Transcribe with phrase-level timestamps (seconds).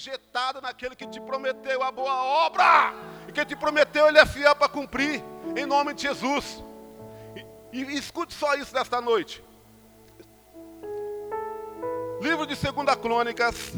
[0.00, 2.94] injetada naquele que te prometeu a boa obra.
[3.28, 5.22] E que te prometeu, ele é fiel para cumprir.
[5.54, 6.64] Em nome de Jesus.
[7.72, 9.44] E, e escute só isso nesta noite.
[12.20, 13.72] Livro de 2 Crônicas,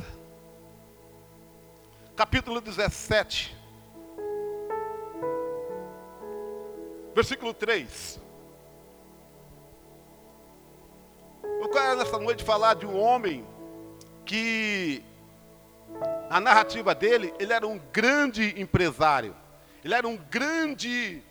[2.17, 3.57] capítulo 17,
[7.15, 8.21] versículo 3.
[11.45, 13.47] Eu quero nessa noite falar de um homem
[14.25, 15.05] que
[16.31, 19.37] a narrativa dele, ele era um grande empresário.
[19.85, 21.23] Ele era um grande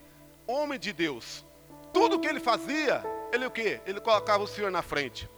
[0.45, 1.45] homem de Deus.
[1.93, 3.81] Tudo que ele fazia, ele o quê?
[3.85, 5.29] Ele colocava o Senhor na frente.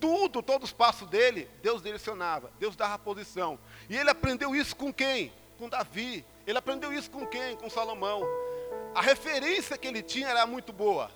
[0.00, 3.58] Tudo, todos os passos dele, Deus direcionava, Deus dava posição.
[3.88, 5.32] E ele aprendeu isso com quem?
[5.58, 6.24] Com Davi.
[6.46, 7.56] Ele aprendeu isso com quem?
[7.56, 8.22] Com Salomão.
[8.94, 11.10] A referência que ele tinha era muito boa.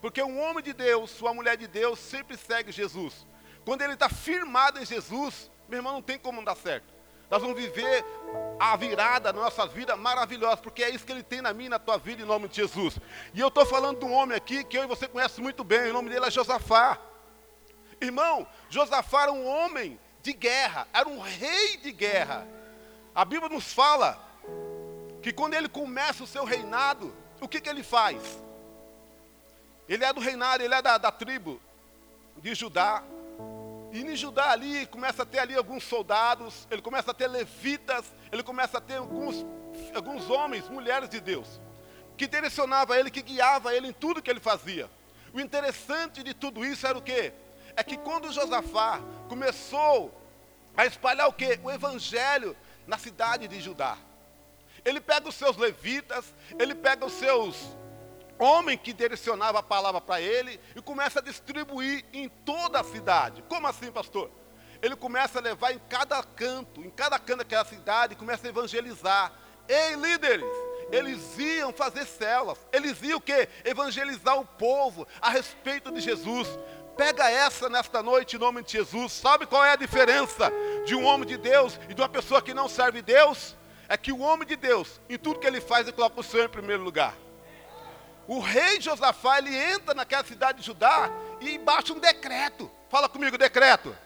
[0.00, 3.26] Porque um homem de Deus, uma mulher de Deus, sempre segue Jesus.
[3.64, 6.94] Quando ele está firmado em Jesus, meu irmão, não tem como dar certo.
[7.30, 8.04] Nós vamos viver
[8.58, 11.70] a virada na nossa vida maravilhosa, porque é isso que ele tem na minha e
[11.70, 12.98] na tua vida, em nome de Jesus.
[13.34, 15.90] E eu estou falando de um homem aqui que eu e você conhece muito bem,
[15.90, 16.98] o nome dele é Josafá.
[18.00, 22.46] Irmão, Josafá era um homem de guerra, era um rei de guerra.
[23.14, 24.20] A Bíblia nos fala
[25.22, 28.22] que quando ele começa o seu reinado, o que, que ele faz?
[29.88, 31.60] Ele é do reinado, ele é da, da tribo
[32.36, 33.02] de Judá.
[33.96, 38.04] E em Judá ali, começa a ter ali alguns soldados, ele começa a ter levitas,
[38.30, 39.42] ele começa a ter alguns,
[39.94, 41.58] alguns homens, mulheres de Deus,
[42.14, 44.90] que direcionava ele, que guiava ele em tudo que ele fazia.
[45.32, 47.32] O interessante de tudo isso era o quê?
[47.74, 50.12] É que quando Josafá começou
[50.76, 51.58] a espalhar o quê?
[51.62, 52.54] O evangelho
[52.86, 53.96] na cidade de Judá.
[54.84, 57.56] Ele pega os seus levitas, ele pega os seus
[58.38, 63.42] homem que direcionava a palavra para ele e começa a distribuir em toda a cidade.
[63.48, 64.30] Como assim, pastor?
[64.82, 68.50] Ele começa a levar em cada canto, em cada canto daquela cidade, e começa a
[68.50, 69.32] evangelizar.
[69.68, 70.44] Ei, líderes!
[70.92, 73.48] Eles iam fazer células, eles iam o quê?
[73.64, 76.48] Evangelizar o povo a respeito de Jesus.
[76.96, 79.12] Pega essa nesta noite em nome de Jesus.
[79.12, 80.50] Sabe qual é a diferença
[80.86, 83.56] de um homem de Deus e de uma pessoa que não serve Deus?
[83.88, 86.44] É que o homem de Deus, em tudo que ele faz, ele coloca o Senhor
[86.44, 87.14] em primeiro lugar.
[88.28, 91.10] O rei Josafá, ele entra naquela cidade de Judá
[91.40, 92.70] e baixa um decreto.
[92.88, 93.96] Fala comigo, decreto.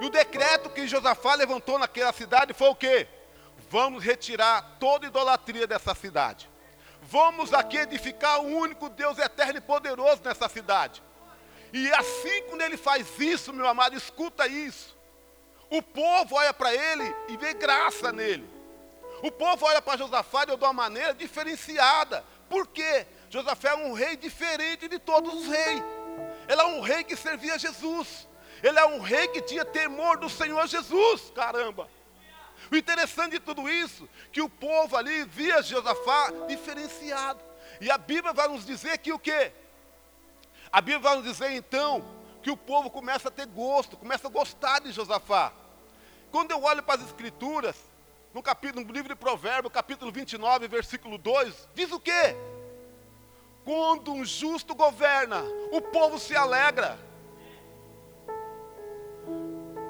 [0.00, 3.06] E o decreto que Josafá levantou naquela cidade foi o quê?
[3.70, 6.50] Vamos retirar toda idolatria dessa cidade.
[7.02, 11.02] Vamos aqui edificar o único Deus eterno e poderoso nessa cidade.
[11.72, 14.96] E assim quando ele faz isso, meu amado, escuta isso.
[15.70, 18.48] O povo olha para ele e vê graça nele.
[19.22, 22.24] O povo olha para Josafá de uma maneira diferenciada.
[22.48, 23.06] Por quê?
[23.30, 25.82] Josafé é um rei diferente de todos os reis.
[26.48, 28.28] Ele é um rei que servia Jesus.
[28.62, 31.32] Ele é um rei que tinha temor do Senhor Jesus.
[31.34, 31.88] Caramba!
[32.70, 37.40] O interessante de tudo isso, que o povo ali via Josafá diferenciado.
[37.80, 39.52] E a Bíblia vai nos dizer que o quê?
[40.72, 42.04] A Bíblia vai nos dizer então
[42.42, 45.52] que o povo começa a ter gosto, começa a gostar de Josafá.
[46.30, 47.76] Quando eu olho para as escrituras,
[48.34, 52.36] no capítulo, no livro de Provérbios, capítulo 29, versículo 2, diz o quê?
[53.64, 55.40] Quando um justo governa,
[55.70, 56.98] o povo se alegra.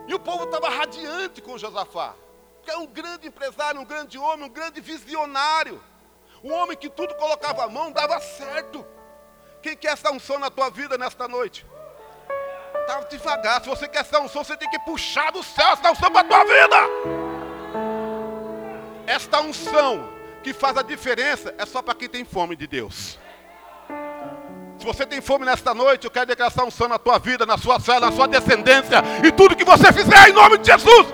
[0.07, 2.15] E o povo estava radiante com Josafá,
[2.63, 5.83] que é um grande empresário, um grande homem, um grande visionário.
[6.45, 8.87] Um homem que tudo colocava a mão, dava certo.
[9.63, 11.65] Quem quer essa unção na tua vida nesta noite?
[12.87, 13.63] Tá devagar.
[13.63, 16.25] Se você quer essa unção, você tem que puxar do céu essa unção para a
[16.25, 17.34] tua vida.
[19.07, 20.09] Esta unção
[20.43, 23.19] que faz a diferença é só para quem tem fome de Deus.
[24.79, 27.79] Se você tem fome nesta noite, eu quero declarar unção na tua vida, na sua
[27.81, 31.07] célula, na sua descendência e tudo que você fizer em nome de Jesus.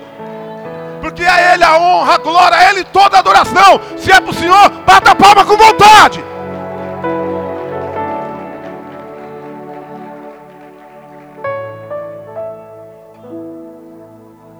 [0.99, 3.81] Porque a Ele a honra, a glória, a Ele toda a adoração.
[3.97, 6.23] Se é para o Senhor, bata a palma com vontade.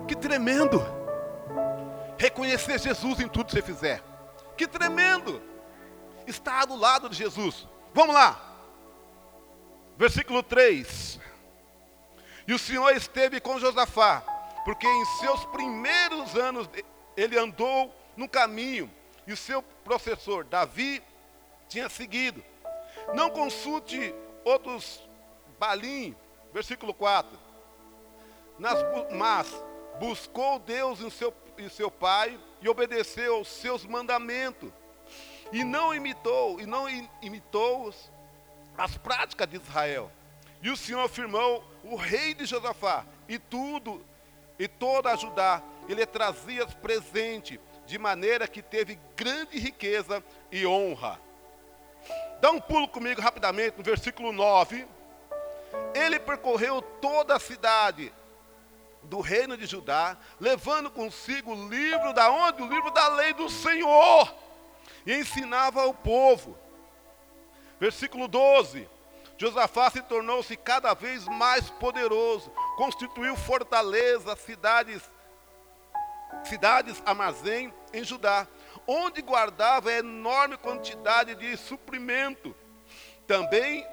[0.08, 1.00] Que tremendo
[2.51, 4.03] reconhecer Jesus em tudo que você fizer.
[4.57, 5.42] Que tremendo!
[6.27, 7.68] Estar do lado de Jesus.
[7.94, 8.39] Vamos lá.
[9.98, 11.19] Versículo 3.
[12.48, 14.21] E o Senhor esteve com Josafá,
[14.65, 16.69] porque em seus primeiros anos
[17.15, 18.92] ele andou no caminho,
[19.25, 21.01] e o seu professor Davi
[21.69, 22.44] tinha seguido.
[23.13, 24.13] Não consulte
[24.44, 25.01] outros
[25.59, 26.15] balim,
[26.53, 27.39] versículo 4.
[28.59, 28.80] Nas,
[29.12, 29.48] mas
[30.00, 31.31] buscou Deus em seu
[31.66, 34.72] e seu pai e obedeceu aos seus mandamentos.
[35.52, 36.88] E não imitou, e não
[37.22, 37.94] imitou
[38.78, 40.12] as práticas de Israel.
[40.62, 44.06] E o Senhor afirmou o rei de Josafá e tudo,
[44.58, 51.19] e toda a Judá, ele trazia presente, de maneira que teve grande riqueza e honra.
[52.40, 54.88] Dá um pulo comigo rapidamente no versículo 9.
[55.94, 58.13] Ele percorreu toda a cidade
[59.03, 62.62] do reino de Judá, levando consigo o livro da onde?
[62.62, 64.33] O livro da lei do Senhor.
[65.06, 66.57] E ensinava ao povo.
[67.80, 68.88] Versículo 12.
[69.38, 75.01] Josafá se tornou-se cada vez mais poderoso, constituiu fortalezas, cidades,
[76.44, 78.48] cidades armazém em Judá,
[78.86, 82.56] onde guardava enorme quantidade de suprimento.
[83.25, 83.83] Também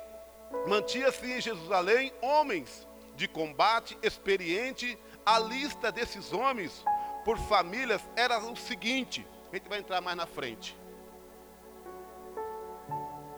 [0.66, 2.87] mantinha-se em Jerusalém homens
[3.19, 4.97] de combate experiente.
[5.26, 6.85] A lista desses homens
[7.25, 10.79] por famílias era o seguinte: a gente vai entrar mais na frente.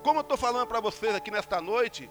[0.04, 2.08] Como eu estou falando para vocês aqui nesta noite,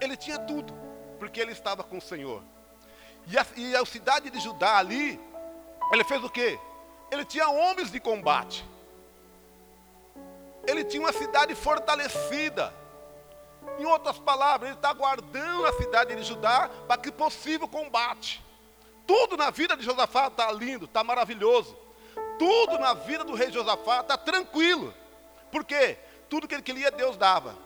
[0.00, 0.72] ele tinha tudo,
[1.18, 2.42] porque ele estava com o Senhor.
[3.26, 5.20] E a, e a cidade de Judá ali,
[5.92, 6.58] ele fez o quê?
[7.10, 8.64] Ele tinha homens de combate.
[10.66, 12.74] Ele tinha uma cidade fortalecida.
[13.78, 18.44] Em outras palavras, ele está guardando a cidade de Judá para que possível combate.
[19.06, 21.76] Tudo na vida de Josafá está lindo, está maravilhoso.
[22.38, 24.92] Tudo na vida do rei Josafá está tranquilo.
[25.50, 25.98] Por quê?
[26.28, 27.56] Tudo que ele queria, Deus dava.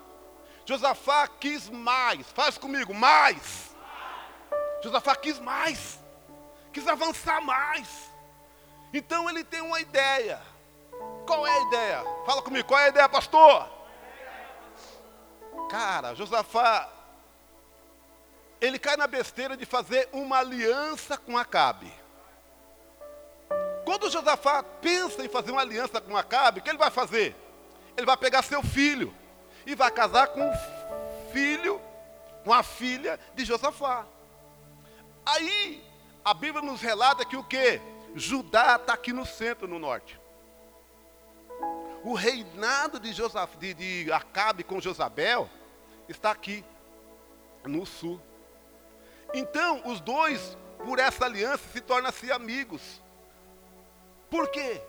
[0.64, 2.26] Josafá quis mais.
[2.32, 3.74] Faz comigo, mais.
[4.82, 6.00] Josafá quis mais.
[6.72, 8.10] Quis avançar mais.
[8.94, 10.40] Então ele tem uma ideia.
[11.26, 12.04] Qual é a ideia?
[12.26, 13.68] Fala comigo, qual é a ideia, pastor?
[15.68, 16.88] Cara, Josafá,
[18.60, 21.92] ele cai na besteira de fazer uma aliança com Acabe.
[23.84, 27.36] Quando Josafá pensa em fazer uma aliança com Acabe, o que ele vai fazer?
[27.96, 29.14] ele vai pegar seu filho
[29.66, 31.80] e vai casar com o filho,
[32.44, 34.06] com a filha de Josafá.
[35.24, 35.82] Aí,
[36.24, 37.80] a Bíblia nos relata que o que?
[38.14, 40.20] Judá está aqui no centro, no norte.
[42.04, 45.48] O reinado de, Josaf, de, de Acabe com Josabel
[46.08, 46.64] está aqui,
[47.64, 48.20] no sul.
[49.32, 53.00] Então, os dois, por essa aliança, se tornam-se amigos.
[54.28, 54.82] Por quê?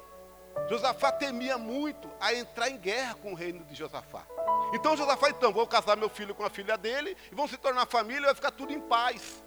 [0.69, 4.25] Josafá temia muito a entrar em guerra com o reino de Josafá.
[4.73, 7.85] Então Josafá, então, vou casar meu filho com a filha dele, e vão se tornar
[7.85, 9.43] família, e vai ficar tudo em paz.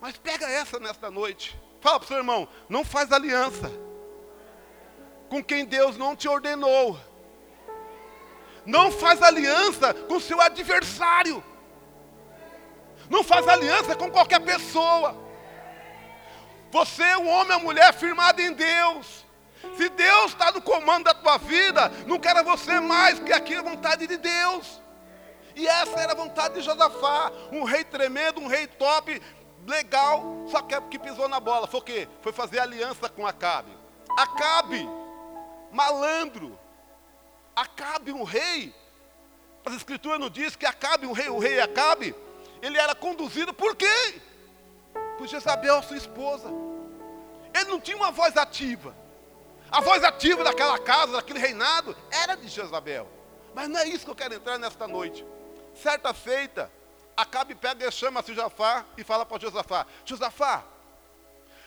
[0.00, 1.56] Mas pega essa nesta noite.
[1.80, 3.70] Fala para o seu irmão, não faz aliança
[5.30, 6.98] com quem Deus não te ordenou.
[8.66, 11.42] Não faz aliança com seu adversário.
[13.08, 15.16] Não faz aliança com qualquer pessoa.
[16.70, 19.24] Você é um homem ou mulher firmado em Deus.
[19.76, 23.58] Se Deus está no comando da tua vida, não quero você mais, porque aqui é
[23.58, 24.80] a vontade de Deus.
[25.54, 29.20] E essa era a vontade de Josafá, um rei tremendo, um rei top,
[29.66, 31.66] legal, só que é porque pisou na bola.
[31.66, 32.08] Foi o quê?
[32.22, 33.76] Foi fazer aliança com Acabe.
[34.16, 34.88] Acabe,
[35.72, 36.58] malandro.
[37.54, 38.74] Acabe, um rei.
[39.64, 42.14] As escrituras não diz que Acabe, um rei, o rei Acabe,
[42.62, 44.22] ele era conduzido por quem?
[45.18, 46.48] Por Jezabel, sua esposa.
[47.54, 48.94] Ele não tinha uma voz ativa.
[49.70, 53.08] A voz ativa daquela casa, daquele reinado, era de Jezabel.
[53.54, 55.24] Mas não é isso que eu quero entrar nesta noite.
[55.74, 56.70] Certa feita,
[57.16, 60.64] Acabe pega e chama Josafá e fala para Josafá: Josafá,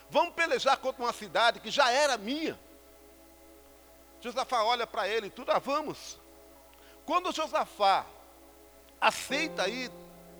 [0.10, 2.60] vamos pelejar contra uma cidade que já era minha.
[4.24, 6.18] Josafá olha para ele e tudo, ah, vamos.
[7.06, 8.06] Quando Josafá
[9.02, 9.92] aceita ir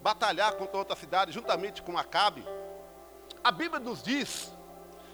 [0.02, 2.48] batalhar contra outra cidade, juntamente com Acabe,
[3.44, 4.54] a Bíblia nos diz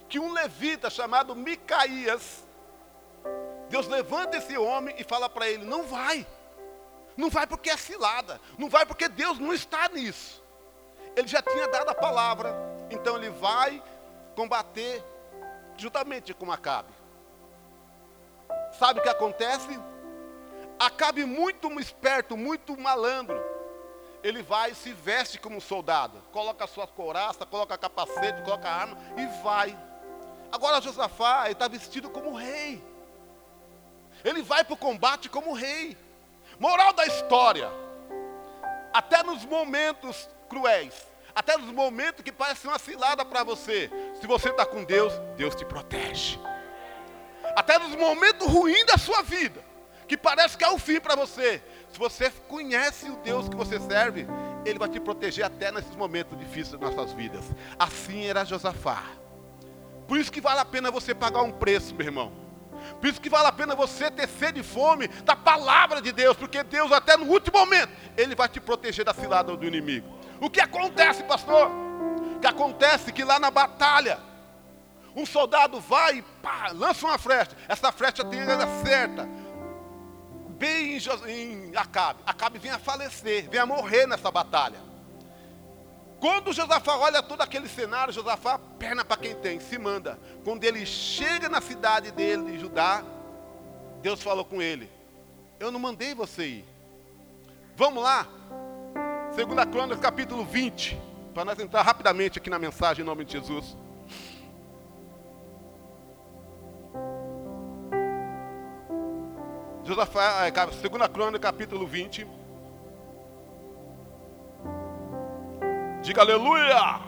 [0.08, 2.44] que um levita chamado Micaías,
[3.70, 6.28] Deus levanta esse homem e fala para ele: não vai,
[7.18, 10.44] não vai porque é cilada, não vai porque Deus não está nisso.
[11.16, 12.56] Ele já tinha dado a palavra,
[12.92, 13.82] então ele vai
[14.36, 15.04] combater
[15.76, 16.99] juntamente com Acabe.
[18.78, 19.80] Sabe o que acontece?
[20.80, 23.42] Acabe muito esperto, muito malandro.
[24.22, 28.98] Ele vai e se veste como um soldado, coloca sua couraça, coloca capacete, coloca arma
[29.18, 29.78] e vai.
[30.52, 32.84] Agora Josafá está vestido como rei.
[34.24, 35.98] Ele vai para o combate como rei.
[36.60, 37.70] Moral da história.
[38.94, 44.50] Até nos momentos cruéis, até nos momentos que parecem uma cilada para você, se você
[44.50, 46.40] está com Deus, Deus te protege.
[47.60, 49.62] Até nos momentos ruins da sua vida,
[50.08, 51.62] que parece que é o fim para você,
[51.92, 54.25] se você conhece o Deus que você serve,
[54.63, 57.44] Ele vai te proteger até nesses momentos difíceis das nossas vidas.
[57.78, 59.04] Assim era Josafá.
[60.08, 62.32] Por isso que vale a pena você pagar um preço, meu irmão.
[63.01, 66.38] Por isso que vale a pena você ter sede e fome da palavra de Deus,
[66.38, 70.08] porque Deus até no último momento, Ele vai te proteger da cilada do inimigo.
[70.39, 71.70] O que acontece, pastor?
[72.38, 74.29] O que acontece é que lá na batalha,
[75.16, 77.51] Um soldado vai e pá, lança uma flecha.
[77.68, 79.28] Essa flecha tem ela certa.
[80.50, 82.22] Bem em, em Acabe.
[82.25, 84.80] Acabe vem a falecer, vem a morrer nessa batalha.
[86.20, 90.20] Quando Josafá olha todo aquele cenário, Josafá, perna para quem tem, se manda.
[90.44, 93.04] Quando ele chega na cidade dele, de Judá,
[94.01, 94.92] Deus falou com ele:
[95.60, 96.66] Eu não mandei você ir.
[97.75, 98.28] Vamos lá.
[99.34, 101.00] Segunda Crônicas, capítulo 20.
[101.34, 103.78] Para nós entrar rapidamente aqui na mensagem em nome de Jesus.
[109.89, 112.27] Josafá, é, cap- segunda Crônica, capítulo 20.
[116.03, 117.00] Diga aleluia!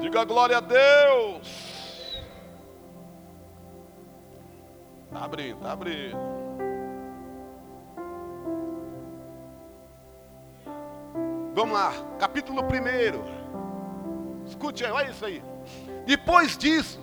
[0.00, 2.16] Diga glória a Deus!
[5.12, 6.16] Tá abrindo, tá abrindo.
[11.54, 14.46] Vamos lá, capítulo 1.
[14.46, 15.42] Escute olha isso aí.
[16.06, 16.98] Depois disso,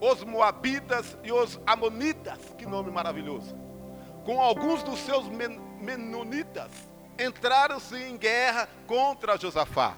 [0.00, 3.65] os Moabitas e os Amonitas, que nome maravilhoso,
[4.26, 6.70] com alguns dos seus men menonitas,
[7.16, 9.96] entraram-se em guerra contra Josafá.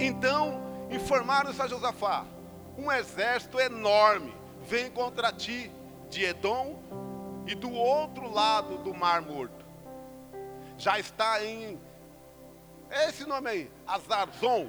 [0.00, 0.60] Então
[0.90, 2.24] informaram-se a Josafá:
[2.76, 5.70] um exército enorme vem contra ti
[6.10, 6.82] de Edom
[7.46, 9.64] e do outro lado do Mar Morto.
[10.76, 11.78] Já está em
[12.90, 14.68] é esse nome aí, Azarzon,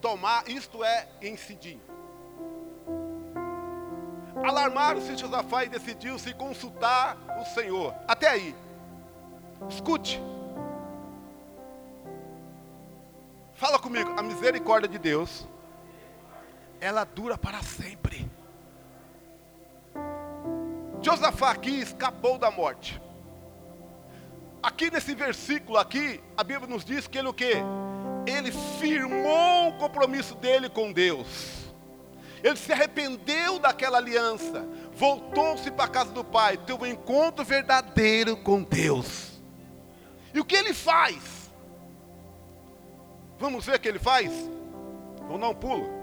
[0.00, 1.80] tomar, isto é, em Sidim.
[4.44, 7.94] Alarmaram-se Josafá e decidiu se consultar o Senhor.
[8.06, 8.54] Até aí.
[9.68, 10.20] Escute.
[13.54, 15.48] Fala comigo, a misericórdia de Deus,
[16.78, 18.30] ela dura para sempre.
[21.00, 23.00] Josafá aqui escapou da morte.
[24.62, 27.54] Aqui nesse versículo aqui, a Bíblia nos diz que ele o quê?
[28.26, 31.65] Ele firmou o compromisso dele com Deus.
[32.42, 38.36] Ele se arrependeu daquela aliança, voltou-se para a casa do pai, teve um encontro verdadeiro
[38.36, 39.40] com Deus.
[40.34, 41.50] E o que ele faz?
[43.38, 44.30] Vamos ver o que ele faz?
[45.22, 45.96] Vamos dar um pulo.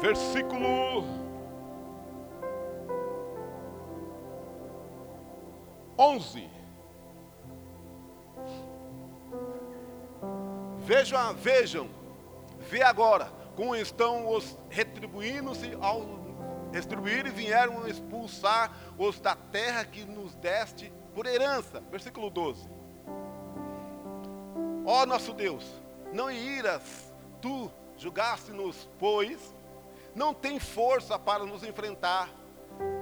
[0.00, 1.04] Versículo
[5.98, 6.53] 11.
[10.84, 11.88] Vejam, vejam,
[12.60, 16.02] vê agora como estão os retribuindo-se ao
[16.70, 21.80] retribuir e vieram expulsar os da terra que nos deste por herança.
[21.90, 22.68] Versículo 12.
[24.84, 25.64] Ó nosso Deus,
[26.12, 26.82] não iras,
[27.40, 29.54] tu julgaste-nos, pois
[30.14, 32.28] não tem força para nos enfrentar.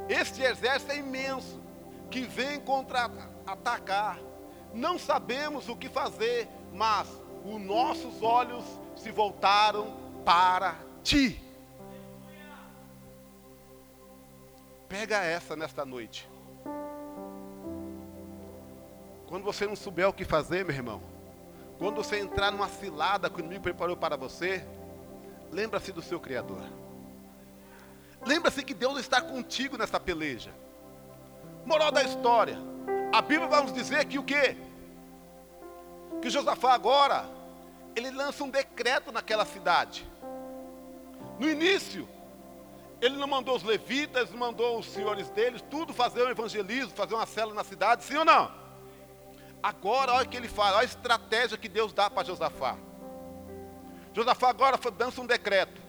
[0.09, 1.61] Este exército é imenso,
[2.11, 3.11] que vem contra
[3.45, 4.21] atacar.
[4.73, 7.09] Não sabemos o que fazer, mas
[7.45, 8.65] os nossos olhos
[8.97, 11.41] se voltaram para ti.
[14.89, 16.29] Pega essa nesta noite.
[19.27, 21.01] Quando você não souber o que fazer, meu irmão,
[21.79, 24.65] quando você entrar numa cilada que o inimigo preparou para você,
[25.51, 26.63] lembra-se do seu Criador.
[28.25, 30.53] Lembra-se que Deus está contigo nessa peleja.
[31.65, 32.59] Moral da história.
[33.13, 34.57] A Bíblia vai nos dizer que o quê?
[36.23, 37.29] Que Josafá agora,
[37.97, 40.09] ele lança um decreto naquela cidade.
[41.37, 42.09] No início,
[43.01, 47.15] ele não mandou os levitas, não mandou os senhores deles, tudo fazer um evangelismo, fazer
[47.15, 48.53] uma célula na cidade, sim ou não?
[49.61, 52.77] Agora, olha o que ele fala, olha a estratégia que Deus dá para Josafá.
[54.15, 55.81] Josafá agora dança um decreto.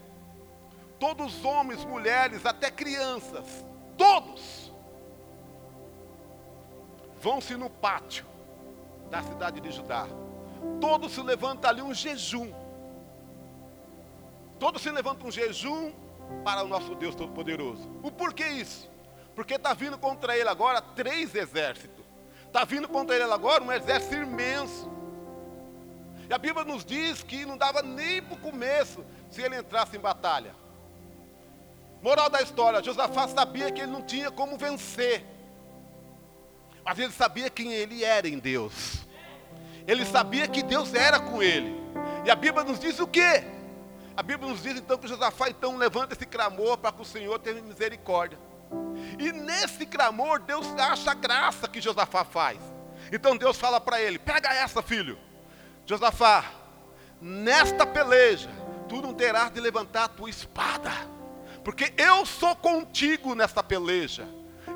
[1.00, 3.64] Todos os homens, mulheres, até crianças,
[3.96, 4.72] todos,
[7.22, 8.33] vão-se no pátio
[9.14, 10.08] da cidade de Judá.
[10.82, 12.52] Todos se levantam ali um jejum.
[14.60, 15.94] Todos se levantam um jejum
[16.44, 17.88] para o nosso Deus Todo-Poderoso.
[18.02, 18.90] O porquê isso?
[19.36, 22.04] Porque está vindo contra ele agora três exércitos.
[22.48, 24.92] Está vindo contra ele agora um exército imenso.
[26.28, 29.96] E a Bíblia nos diz que não dava nem para o começo se ele entrasse
[29.96, 30.56] em batalha.
[32.02, 35.24] Moral da história, Josafá sabia que ele não tinha como vencer.
[36.84, 39.06] Mas ele sabia quem ele era em Deus.
[39.88, 41.76] Ele sabia que Deus era com ele.
[42.26, 43.44] E a Bíblia nos diz o quê?
[44.16, 47.40] A Bíblia nos diz então que Josafá então levanta esse clamor para que o Senhor
[47.40, 48.38] tenha misericórdia.
[49.20, 52.60] E nesse clamor Deus acha a graça que Josafá faz.
[53.12, 55.18] Então Deus fala para ele: pega essa, filho.
[55.86, 56.46] Josafá,
[57.20, 58.50] nesta peleja,
[58.88, 60.92] tu não terás de levantar a tua espada,
[61.64, 64.28] porque eu sou contigo nesta peleja.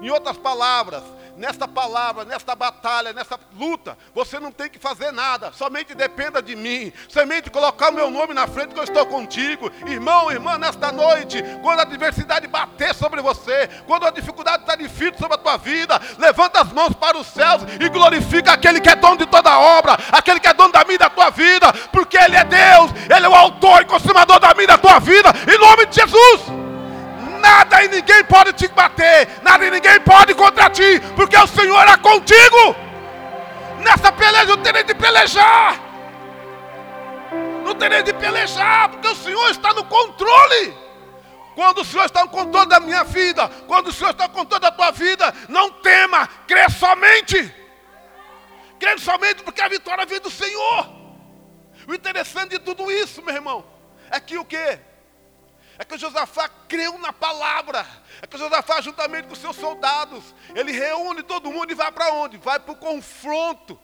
[0.01, 1.03] Em outras palavras,
[1.37, 6.55] nesta palavra, nesta batalha, nessa luta, você não tem que fazer nada, somente dependa de
[6.55, 9.71] mim, somente colocar o meu nome na frente que eu estou contigo.
[9.85, 15.17] Irmão, irmã, nesta noite, quando a adversidade bater sobre você, quando a dificuldade está difícil
[15.17, 18.95] sobre a tua vida, levanta as mãos para os céus e glorifica aquele que é
[18.95, 21.71] dono de toda a obra, aquele que é dono da minha e da tua vida,
[21.91, 24.99] porque Ele é Deus, Ele é o autor e consumador da minha e da tua
[24.99, 26.66] vida, em nome de Jesus
[27.37, 31.87] nada e ninguém pode te bater, nada e ninguém pode contra ti, porque o Senhor
[31.87, 32.75] é contigo.
[33.79, 35.79] Nessa peleja eu terei de pelejar.
[37.63, 40.87] Não terei de pelejar, porque o Senhor está no controle.
[41.55, 44.61] Quando o Senhor está no controle da minha vida, quando o Senhor está no controle
[44.61, 47.53] da tua vida, não tema, crê somente.
[48.79, 50.87] Crê somente porque a vitória vem do Senhor.
[51.87, 53.65] O interessante de tudo isso, meu irmão,
[54.11, 54.79] é que o que?
[55.77, 57.85] É que Josafá creu na palavra.
[58.21, 62.37] É que Josafá, juntamente com seus soldados, ele reúne todo mundo e vai para onde?
[62.37, 63.79] Vai para o confronto.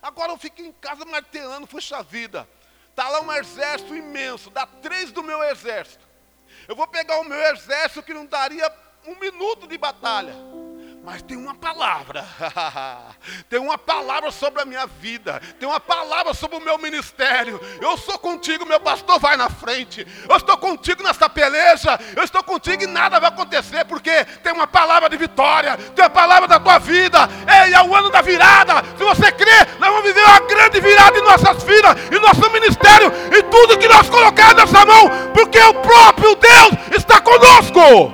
[0.00, 2.48] Agora eu fico em casa martelando, puxa vida.
[2.90, 6.06] Está lá um exército imenso, dá três do meu exército.
[6.68, 8.72] Eu vou pegar o meu exército que não daria
[9.06, 10.34] um minuto de batalha.
[11.06, 12.26] Mas tem uma palavra,
[13.48, 17.60] tem uma palavra sobre a minha vida, tem uma palavra sobre o meu ministério.
[17.80, 20.04] Eu sou contigo, meu pastor vai na frente.
[20.28, 24.66] Eu estou contigo nessa peleja, eu estou contigo e nada vai acontecer, porque tem uma
[24.66, 27.20] palavra de vitória, tem uma palavra da tua vida.
[27.62, 28.82] Ei, é o ano da virada.
[28.98, 33.12] Se você crê, nós vamos viver uma grande virada em nossas vidas, em nosso ministério,
[33.32, 38.12] e tudo que nós colocar nessa mão, porque o próprio Deus está conosco.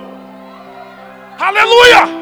[1.39, 2.22] Aleluia!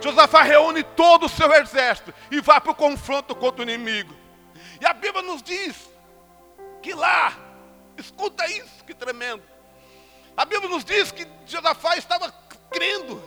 [0.00, 4.14] Josafá reúne todo o seu exército e vai para o confronto contra o inimigo.
[4.80, 5.76] E a Bíblia nos diz
[6.82, 7.36] que lá,
[7.98, 9.42] escuta isso, que tremendo.
[10.36, 12.32] A Bíblia nos diz que Josafá estava
[12.70, 13.22] crendo.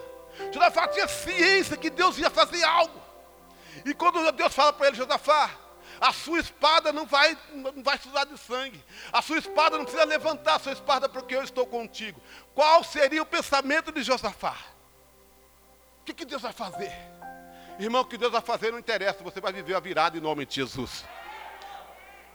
[0.52, 3.00] Josafá tinha ciência que Deus ia fazer algo.
[3.86, 5.52] E quando Deus fala para ele, Josafá,
[6.02, 8.84] a sua espada não vai, não vai precisar de sangue.
[9.12, 12.20] A sua espada não precisa levantar a sua espada porque eu estou contigo.
[12.56, 14.56] Qual seria o pensamento de Josafá?
[16.04, 16.92] O que, que Deus vai fazer?
[17.80, 20.46] Irmão, o que Deus vai fazer não interessa, você vai viver a virada em nome
[20.46, 21.06] de Jesus.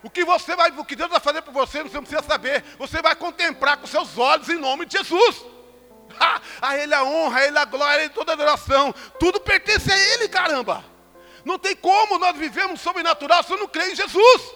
[0.02, 2.64] O que você vai, o que Deus vai fazer por você, você não precisa saber.
[2.78, 5.44] Você vai contemplar com seus olhos em nome de Jesus.
[6.62, 8.94] a Ele a honra, a Ele a glória, a Ele toda a adoração.
[9.20, 10.82] Tudo pertence a Ele, caramba.
[11.44, 14.54] Não tem como nós vivemos sobrenatural se eu não creio em Jesus.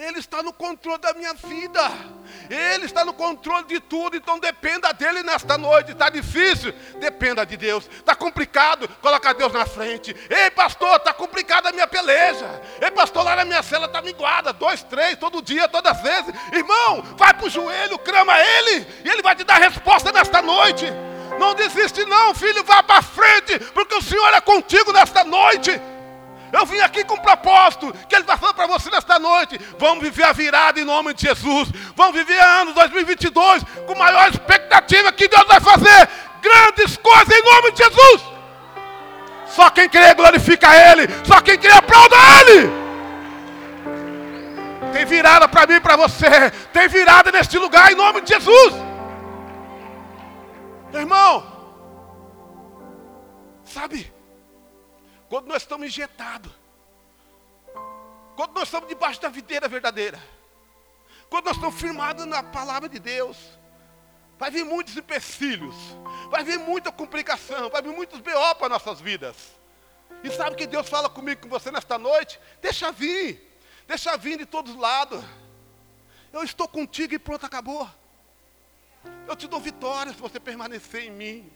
[0.00, 1.80] Ele está no controle da minha vida.
[2.48, 4.16] Ele está no controle de tudo.
[4.16, 5.92] Então dependa dele nesta noite.
[5.92, 6.72] Está difícil?
[6.98, 7.86] Dependa de Deus.
[7.86, 8.88] Está complicado?
[9.02, 10.16] Coloca Deus na frente.
[10.30, 12.62] Ei, pastor, está complicada a minha peleja.
[12.80, 14.54] Ei, pastor, lá na minha cela está minguada.
[14.54, 16.34] Dois, três, todo dia, todas as vezes.
[16.50, 18.86] Irmão, vai para o joelho, crama Ele.
[19.04, 20.86] E Ele vai te dar resposta nesta noite.
[21.38, 22.64] Não desiste, não, filho.
[22.64, 23.58] Vá para frente.
[23.74, 25.78] Porque o Senhor é contigo nesta noite.
[26.52, 29.58] Eu vim aqui com um propósito que Ele está falando para você nesta noite.
[29.78, 31.70] Vamos viver a virada em nome de Jesus.
[31.94, 36.08] Vamos viver ano 2022 com maior expectativa que Deus vai fazer
[36.40, 38.22] grandes coisas em nome de Jesus.
[39.46, 41.08] Só quem crê glorifica Ele.
[41.24, 42.70] Só quem crê aplauda Ele.
[44.92, 46.50] Tem virada para mim e para você.
[46.72, 48.74] Tem virada neste lugar em nome de Jesus.
[50.92, 51.46] Irmão,
[53.64, 54.12] sabe?
[55.30, 56.50] Quando nós estamos injetados.
[58.34, 60.20] Quando nós estamos debaixo da videira verdadeira.
[61.30, 63.36] Quando nós estamos firmados na palavra de Deus.
[64.36, 65.76] Vai vir muitos empecilhos.
[66.30, 67.70] Vai vir muita complicação.
[67.70, 68.54] Vai vir muitos B.O.
[68.56, 69.36] para nossas vidas.
[70.24, 72.40] E sabe que Deus fala comigo, com você nesta noite?
[72.60, 73.56] Deixa vir.
[73.86, 75.22] Deixa vir de todos os lados.
[76.32, 77.88] Eu estou contigo e pronto, acabou.
[79.28, 81.52] Eu te dou vitória se você permanecer em mim.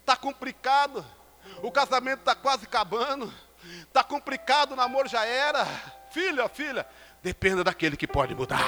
[0.00, 1.04] Está complicado.
[1.62, 3.32] O casamento está quase acabando.
[3.86, 5.64] Está complicado, o namoro já era.
[6.10, 6.86] Filha, filha,
[7.22, 8.66] dependa daquele que pode mudar.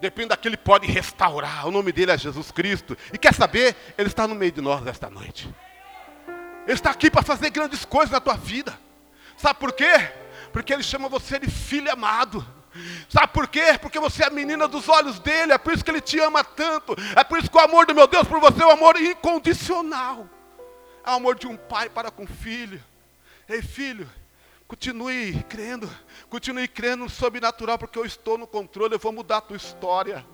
[0.00, 1.66] Depende daquele que pode restaurar.
[1.66, 2.96] O nome dele é Jesus Cristo.
[3.12, 3.76] E quer saber?
[3.98, 5.52] Ele está no meio de nós esta noite.
[6.64, 8.78] Ele está aqui para fazer grandes coisas na tua vida.
[9.36, 10.10] Sabe por quê?
[10.52, 12.46] Porque ele chama você de filho amado.
[13.08, 13.78] Sabe por quê?
[13.80, 16.44] Porque você é a menina dos olhos dele, é por isso que ele te ama
[16.44, 18.96] tanto, é por isso que o amor do meu Deus por você é um amor
[19.00, 20.28] incondicional.
[21.04, 22.82] É o amor de um pai para com o filho.
[23.48, 24.08] Ei, filho,
[24.68, 25.90] continue crendo,
[26.28, 30.24] continue crendo no sobrenatural, porque eu estou no controle, eu vou mudar a tua história.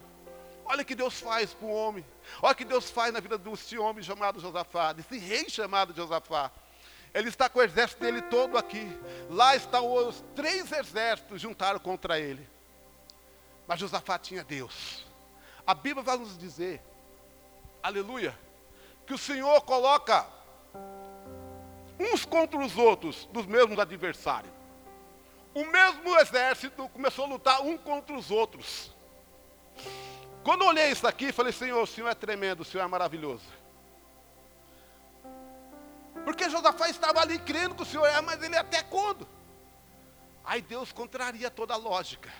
[0.64, 2.04] Olha o que Deus faz para o homem.
[2.42, 6.50] Olha o que Deus faz na vida desse homem chamado Josafá, desse rei chamado Josafá.
[7.14, 8.86] Ele está com o exército dele todo aqui.
[9.30, 12.46] Lá estão os três exércitos juntaram contra ele.
[13.66, 15.06] Mas Josafá tinha Deus.
[15.66, 16.82] A Bíblia vai nos dizer,
[17.82, 18.38] aleluia,
[19.06, 20.26] que o Senhor coloca
[21.98, 24.52] uns contra os outros, dos mesmos adversários.
[25.54, 28.94] O mesmo exército começou a lutar um contra os outros.
[30.44, 33.46] Quando eu olhei isso aqui, falei, Senhor, o Senhor é tremendo, o Senhor é maravilhoso.
[36.24, 39.26] Porque Josafá estava ali crendo que o Senhor é, mas ele até quando?
[40.44, 42.32] Aí Deus contraria toda a lógica.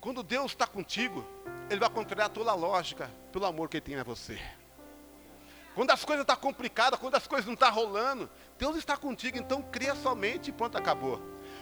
[0.00, 1.26] Quando Deus está contigo,
[1.68, 4.40] Ele vai contrariar toda a lógica pelo amor que Ele tem a você.
[5.74, 8.28] Quando as coisas estão tá complicadas, quando as coisas não estão tá rolando,
[8.58, 11.20] Deus está contigo, então crê somente e pronto, acabou.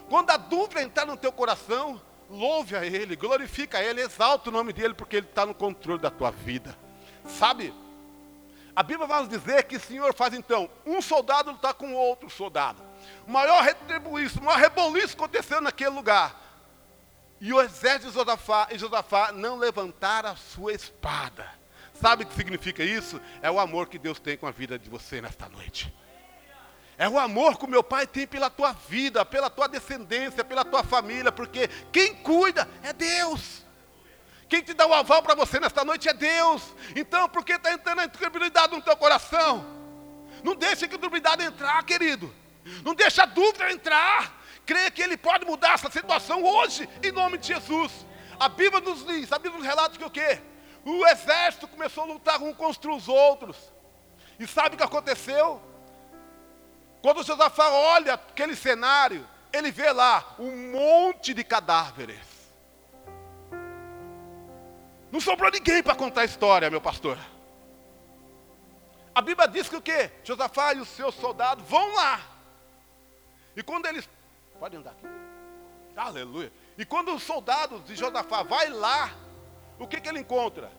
[0.08, 4.52] Quando a dúvida entrar no teu coração, louve a Ele, glorifica a Ele, exalta o
[4.52, 6.76] nome dEle, porque Ele está no controle da tua vida.
[7.26, 7.74] Sabe?
[8.74, 12.30] A Bíblia vai nos dizer que o Senhor faz então um soldado lutar com outro
[12.30, 12.80] soldado.
[13.26, 16.34] O maior retribuíço, o maior reboliço aconteceu naquele lugar.
[17.40, 21.46] E o exército de Josafá, e Josafá não levantaram a sua espada.
[22.00, 23.20] Sabe o que significa isso?
[23.42, 25.92] É o amor que Deus tem com a vida de você nesta noite.
[26.96, 30.64] É o amor que o meu pai tem pela tua vida, pela tua descendência, pela
[30.64, 33.64] tua família, porque quem cuida é Deus.
[34.48, 36.62] Quem te dá o aval para você nesta noite é Deus.
[36.96, 39.64] Então, por que está entrando a incredulidade no teu coração?
[40.42, 42.34] Não deixe a incredulidade entrar, querido.
[42.84, 44.36] Não deixe a dúvida entrar.
[44.64, 48.06] Creia que Ele pode mudar essa situação hoje, em nome de Jesus.
[48.38, 50.40] A Bíblia nos diz, a Bíblia nos relata que o quê?
[50.88, 53.58] O exército começou a lutar um contra os outros.
[54.40, 55.60] E sabe o que aconteceu?
[57.02, 62.26] Quando Josafá olha aquele cenário, ele vê lá um monte de cadáveres.
[65.12, 67.18] Não sobrou ninguém para contar a história, meu pastor.
[69.14, 70.10] A Bíblia diz que o quê?
[70.24, 72.18] Josafá e os seus soldados vão lá.
[73.54, 74.08] E quando eles.
[74.58, 75.06] Pode andar aqui.
[75.94, 76.50] Aleluia.
[76.78, 79.27] E quando os soldados de Josafá vai lá,
[79.78, 80.70] o que, que ele encontra?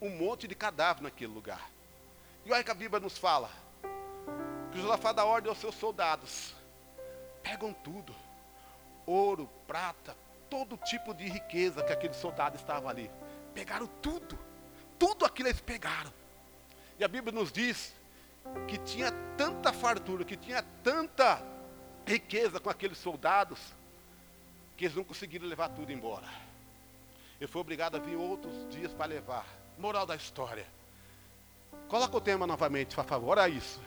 [0.00, 1.70] Um monte de cadáver naquele lugar.
[2.44, 3.50] E olha que a Bíblia nos fala
[4.70, 6.54] que Josafá dá ordem aos seus soldados.
[7.42, 8.14] Pegam tudo.
[9.06, 10.16] Ouro, prata,
[10.50, 13.10] todo tipo de riqueza que aqueles soldados estavam ali.
[13.54, 14.38] Pegaram tudo.
[14.98, 16.12] Tudo aquilo eles pegaram.
[16.98, 17.94] E a Bíblia nos diz
[18.66, 21.42] que tinha tanta fartura, que tinha tanta
[22.06, 23.58] riqueza com aqueles soldados,
[24.76, 26.26] que eles não conseguiram levar tudo embora.
[27.40, 29.46] Ele foi obrigado a vir outros dias para levar.
[29.78, 30.66] Moral da história.
[31.88, 33.38] Coloca o tema novamente, por favor.
[33.38, 33.80] Olha isso.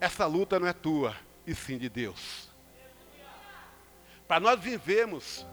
[0.00, 2.48] Essa luta não é tua, e sim de Deus.
[4.28, 5.46] Para nós vivemos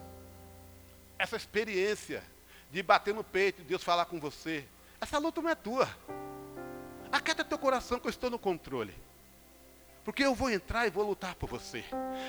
[1.18, 2.24] essa experiência
[2.72, 4.66] de bater no peito e Deus falar com você.
[5.02, 5.90] Essa luta não é tua.
[7.12, 8.96] Aquieta teu coração que eu estou no controle.
[10.04, 11.84] Porque eu vou entrar e vou lutar por você.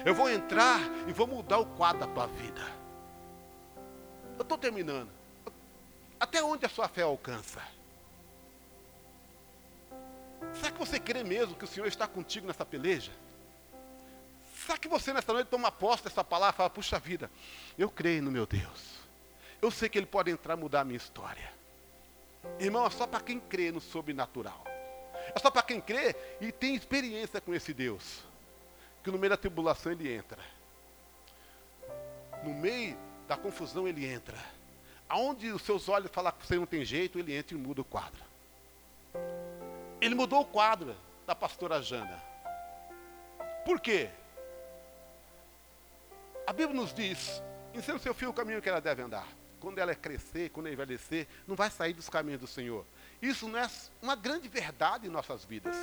[0.04, 2.79] Eu vou entrar e vou mudar o quadro da tua vida.
[4.40, 5.10] Eu estou terminando.
[6.18, 7.62] Até onde a sua fé alcança?
[10.54, 13.12] Será que você crê mesmo que o Senhor está contigo nessa peleja?
[14.56, 17.30] Será que você nessa noite toma posse dessa palavra e fala, puxa vida,
[17.76, 18.94] eu creio no meu Deus.
[19.60, 21.52] Eu sei que Ele pode entrar e mudar a minha história.
[22.58, 24.64] Irmão, é só para quem crê no sobrenatural.
[25.34, 28.22] É só para quem crê e tem experiência com esse Deus.
[29.04, 30.42] Que no meio da tribulação ele entra.
[32.42, 32.96] No meio
[33.30, 34.36] da confusão ele entra.
[35.08, 37.84] Aonde os seus olhos falam que você não tem jeito, ele entra e muda o
[37.84, 38.20] quadro.
[40.00, 42.20] Ele mudou o quadro da pastora Jana.
[43.64, 44.10] Por quê?
[46.44, 47.40] A Bíblia nos diz:
[47.72, 49.28] ensina o seu filho o caminho que ela deve andar.
[49.60, 52.84] Quando ela crescer, quando ela envelhecer, não vai sair dos caminhos do Senhor.
[53.22, 53.70] Isso não é
[54.02, 55.76] uma grande verdade em nossas vidas.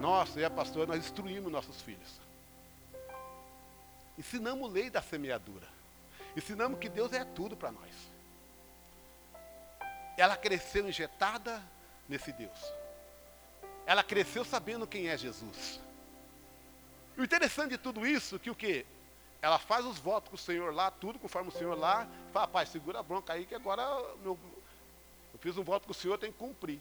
[0.00, 2.18] Nós, e a pastora, nós instruímos nossos filhos.
[4.16, 5.73] Ensinamos lei da semeadura.
[6.36, 7.92] Ensinamos que Deus é tudo para nós.
[10.16, 11.62] Ela cresceu injetada
[12.08, 12.58] nesse Deus.
[13.86, 15.80] Ela cresceu sabendo quem é Jesus.
[17.16, 18.84] O interessante de tudo isso, que o que?
[19.40, 22.66] Ela faz os votos com o Senhor lá, tudo conforme o Senhor lá, fala, pai,
[22.66, 23.84] segura a bronca aí que agora
[24.22, 24.38] meu,
[25.32, 26.80] eu fiz um voto com o Senhor, tem que cumprir.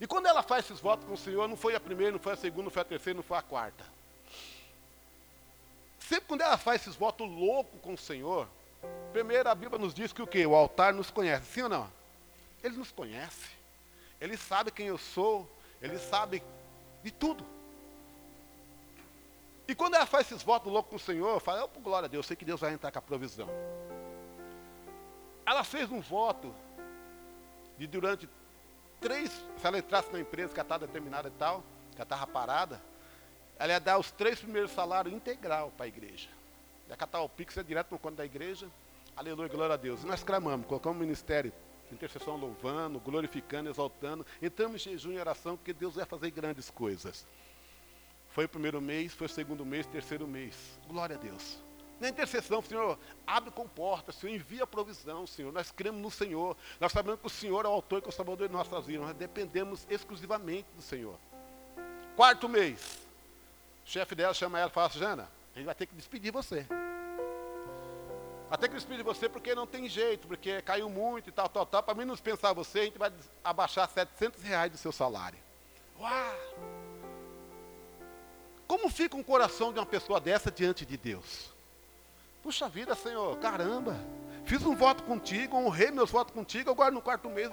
[0.00, 2.34] E quando ela faz esses votos com o Senhor, não foi a primeira, não foi
[2.34, 3.84] a segunda, não foi a terceira, não foi a quarta.
[6.08, 8.46] Sempre quando ela faz esses votos loucos com o Senhor,
[9.12, 10.44] primeiro a Bíblia nos diz que o quê?
[10.44, 11.90] O altar nos conhece, sim ou não?
[12.62, 13.50] Ele nos conhece.
[14.20, 15.48] Ele sabe quem eu sou,
[15.80, 16.42] ele sabe
[17.02, 17.44] de tudo.
[19.66, 22.24] E quando ela faz esses votos loucos com o Senhor, fala, oh, glória a Deus,
[22.24, 23.48] eu sei que Deus vai entrar com a provisão.
[25.46, 26.54] Ela fez um voto
[27.78, 28.28] de durante
[29.00, 31.62] três, se ela entrasse na empresa que ela estava determinada e tal,
[31.92, 32.80] que ela estava parada,
[33.58, 36.28] ela ia dar os três primeiros salários integral para a igreja.
[36.88, 38.66] Ia catar o Pix é direto no conto da igreja.
[39.16, 40.02] Aleluia, glória a Deus.
[40.02, 41.52] E nós clamamos, colocamos o ministério
[41.92, 44.26] Intercessão louvando, glorificando, exaltando.
[44.42, 47.26] Entramos em jejum e oração, porque Deus vai fazer grandes coisas.
[48.30, 50.56] Foi o primeiro mês, foi o segundo mês, terceiro mês.
[50.88, 51.62] Glória a Deus.
[52.00, 55.52] Na intercessão, Senhor, abre com porta, Senhor, envia provisão, Senhor.
[55.52, 56.56] Nós cremos no Senhor.
[56.80, 59.06] Nós sabemos que o Senhor é o autor e conservador de nossas vidas.
[59.06, 61.16] Nós dependemos exclusivamente do Senhor.
[62.16, 63.03] Quarto mês.
[63.84, 66.32] O chefe dela chama ela e fala assim, Jana, a gente vai ter que despedir
[66.32, 66.66] você.
[68.48, 71.66] Vai ter que despedir você porque não tem jeito, porque caiu muito e tal, tal,
[71.66, 71.82] tal.
[71.82, 75.38] Para não pensar você, a gente vai abaixar 700 reais do seu salário.
[76.00, 76.34] Uau!
[78.66, 81.52] Como fica um coração de uma pessoa dessa diante de Deus?
[82.42, 83.96] Puxa vida, Senhor, caramba.
[84.44, 87.50] Fiz um voto contigo, honrei meus votos contigo, agora no quarto mês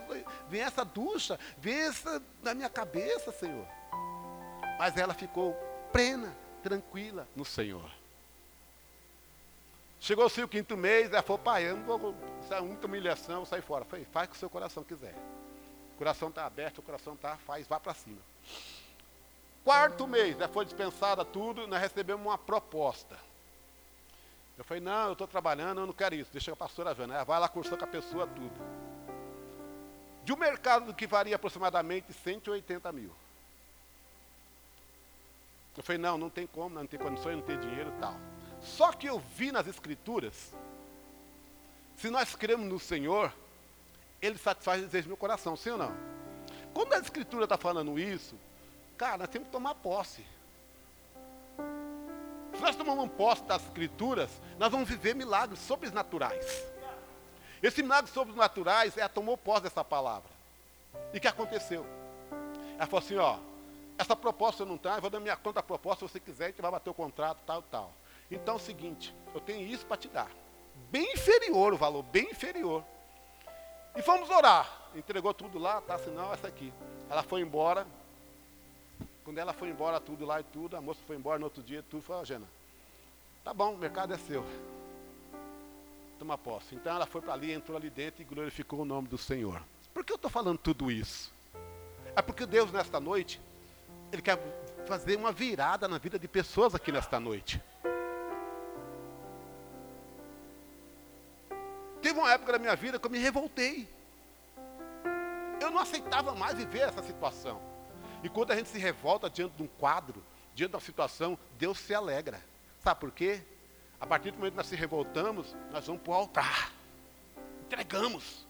[0.50, 3.66] vem essa ducha, vem essa na minha cabeça, Senhor.
[4.78, 5.56] Mas ela ficou
[5.92, 7.90] plena, tranquila no Senhor.
[10.00, 13.46] Chegou-se o quinto mês, ela falou, pai, eu não vou, isso é muita humilhação, eu
[13.46, 13.86] sair fora.
[13.86, 15.14] Falei, faz o que o seu coração quiser.
[15.94, 18.18] O coração está aberto, o coração está, faz, vá para cima.
[19.64, 23.16] Quarto mês, já foi dispensada tudo, nós recebemos uma proposta.
[24.58, 26.32] Eu falei, não, eu estou trabalhando, eu não quero isso.
[26.32, 27.14] Deixa a pastora vendo.
[27.14, 28.54] Ela vai lá, cursou com a pessoa tudo.
[30.24, 33.12] De um mercado que varia aproximadamente 180 mil.
[35.78, 38.16] Eu falei, não, não tem como, não tem condições, não tem dinheiro e tal.
[38.62, 40.54] Só que eu vi nas escrituras,
[41.98, 43.34] se nós cremos no Senhor,
[44.22, 45.96] Ele satisfaz o desejo do meu coração, sim ou não?
[46.74, 48.36] Quando a escritura está falando isso,
[48.98, 50.26] cara, nós temos que tomar posse.
[52.56, 54.30] Se nós tomamos posse das escrituras,
[54.60, 56.66] nós vamos viver milagres sobrenaturais.
[57.64, 60.30] Esse milagre sobrenaturais, ela tomou posse dessa palavra.
[61.14, 61.86] E o que aconteceu?
[62.78, 63.38] Ela falou assim, ó,
[64.02, 66.48] essa proposta não está, eu vou dar minha conta a proposta, se você quiser, a
[66.48, 67.94] gente vai bater o contrato, tal, tal.
[68.32, 70.30] Então é o seguinte, eu tenho isso para te dar.
[70.90, 72.84] Bem inferior o valor, bem inferior.
[73.96, 74.90] E fomos orar.
[74.96, 76.74] Entregou tudo lá, tá, sinal, essa aqui.
[77.10, 77.86] Ela foi embora,
[79.24, 81.84] quando ela foi embora, tudo lá e tudo, a moça foi embora no outro dia,
[81.88, 82.48] tudo, falou, Jana,
[83.44, 84.44] tá bom, o mercado é seu.
[86.18, 86.74] Toma posse.
[86.74, 89.62] Então ela foi para ali, entrou ali dentro e glorificou o nome do Senhor.
[89.94, 91.32] Por que eu estou falando tudo isso?
[92.16, 93.40] É porque Deus, nesta noite,
[94.12, 94.38] Ele quer
[94.86, 97.62] fazer uma virada na vida de pessoas aqui nesta noite.
[102.02, 103.88] Teve uma época da minha vida que eu me revoltei.
[105.62, 107.62] Eu não aceitava mais viver essa situação.
[108.24, 111.80] E quando a gente se revolta diante de um quadro, diante de uma situação, Deus
[111.80, 112.42] se alegra.
[112.84, 113.42] Sabe por quê?
[114.00, 116.74] A partir do momento que nós se revoltamos, nós vamos para o altar.
[117.66, 118.48] Entregamos.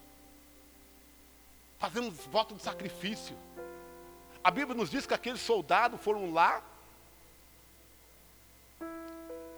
[1.77, 3.35] Fazemos voto de sacrifício.
[4.43, 6.63] A Bíblia nos diz que aqueles soldados foram lá,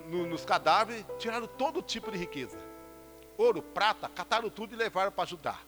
[0.07, 2.57] no, nos cadáveres, tiraram todo tipo de riqueza.
[3.37, 5.63] Ouro, prata, cataram tudo e levaram para ajudar.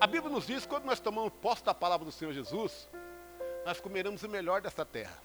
[0.00, 2.88] A Bíblia nos diz que quando nós tomamos posse da palavra do Senhor Jesus,
[3.64, 5.16] nós comeremos o melhor dessa terra.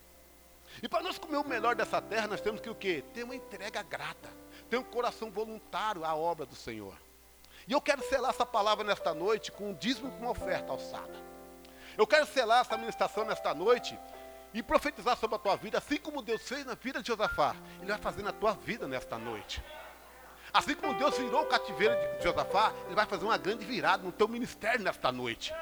[0.82, 3.04] E para nós comer o melhor dessa terra, nós temos que o quê?
[3.14, 4.30] Ter uma entrega grata,
[4.70, 6.96] ter um coração voluntário à obra do Senhor.
[7.68, 11.33] E eu quero selar essa palavra nesta noite com um dízimo com uma oferta alçada.
[11.98, 13.98] Eu quero selar essa ministração nesta noite
[14.54, 17.56] e profetizar sobre a tua vida, assim como Deus fez na vida de Josafá.
[17.80, 19.64] Ele vai fazer na tua vida nesta noite.
[20.54, 24.12] Assim como Deus virou o cativeiro de Josafá, Ele vai fazer uma grande virada no
[24.12, 25.54] teu ministério nesta noite.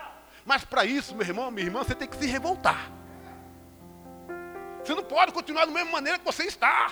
[0.45, 2.91] Mas para isso, meu irmão, minha irmã, você tem que se revoltar.
[4.83, 6.91] Você não pode continuar da mesma maneira que você está.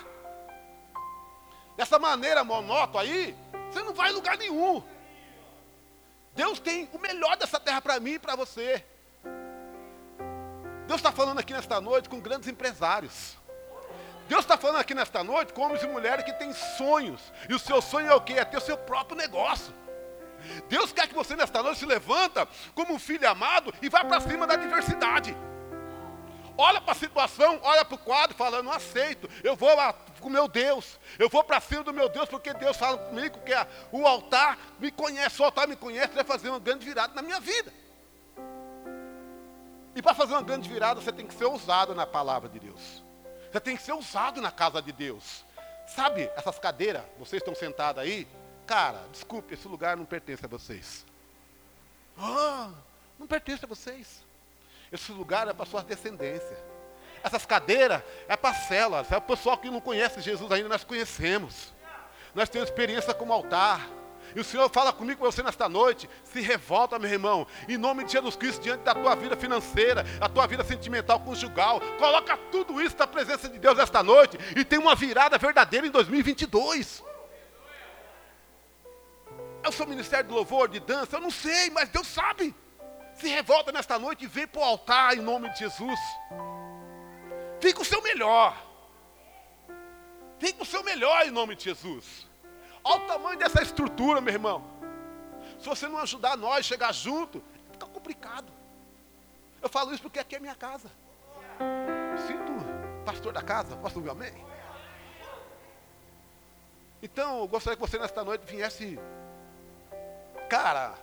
[1.75, 3.35] Dessa maneira monótona aí,
[3.69, 4.83] você não vai em lugar nenhum.
[6.35, 8.85] Deus tem o melhor dessa terra para mim e para você.
[10.89, 13.37] Deus está falando aqui nesta noite com grandes empresários.
[14.27, 17.21] Deus está falando aqui nesta noite com homens e mulheres que têm sonhos.
[17.47, 18.33] E o seu sonho é o quê?
[18.33, 19.71] É ter o seu próprio negócio.
[20.67, 24.19] Deus quer que você nesta noite se levanta como um filho amado e vá para
[24.19, 25.37] cima da adversidade.
[26.57, 30.27] Olha para a situação, olha para o quadro, falando, não aceito, eu vou lá com
[30.27, 33.53] meu Deus, eu vou para cima do meu Deus, porque Deus fala comigo que
[33.91, 37.39] o altar me conhece, o altar me conhece, vai fazer uma grande virada na minha
[37.39, 37.71] vida.
[39.95, 43.03] E para fazer uma grande virada, você tem que ser ousado na palavra de Deus.
[43.51, 45.43] Você tem que ser usado na casa de Deus.
[45.87, 48.27] Sabe, essas cadeiras, vocês estão sentados aí,
[48.67, 51.05] cara, desculpe, esse lugar não pertence a vocês.
[52.17, 52.71] Oh,
[53.17, 54.23] não pertence a vocês.
[54.91, 56.57] Esse lugar é para sua descendência.
[57.23, 61.73] Essas cadeiras é para células, é o pessoal que não conhece Jesus ainda, nós conhecemos.
[62.33, 63.89] Nós temos experiência como altar.
[64.35, 66.09] E o Senhor fala comigo com você nesta noite.
[66.23, 67.47] Se revolta, meu irmão.
[67.67, 71.81] Em nome de Jesus Cristo, diante da tua vida financeira, a tua vida sentimental, conjugal.
[71.97, 74.37] Coloca tudo isso na presença de Deus esta noite.
[74.55, 77.03] E tem uma virada verdadeira em 2022.
[79.67, 81.17] o seu ministério de louvor, de dança?
[81.17, 82.55] Eu não sei, mas Deus sabe.
[83.15, 85.99] Se revolta nesta noite e vem para o altar em nome de Jesus.
[87.75, 88.55] Com o seu melhor.
[90.57, 92.28] Com o seu melhor em nome de Jesus.
[92.83, 94.63] Olha o tamanho dessa estrutura, meu irmão.
[95.59, 98.51] Se você não ajudar nós chegar junto, fica complicado.
[99.61, 100.89] Eu falo isso porque aqui é minha casa.
[102.27, 102.49] Sinto
[103.05, 104.33] pastor da casa, posso ouvir amém?
[107.01, 108.99] Então, eu gostaria que você nesta noite viesse.
[110.49, 110.93] Cara,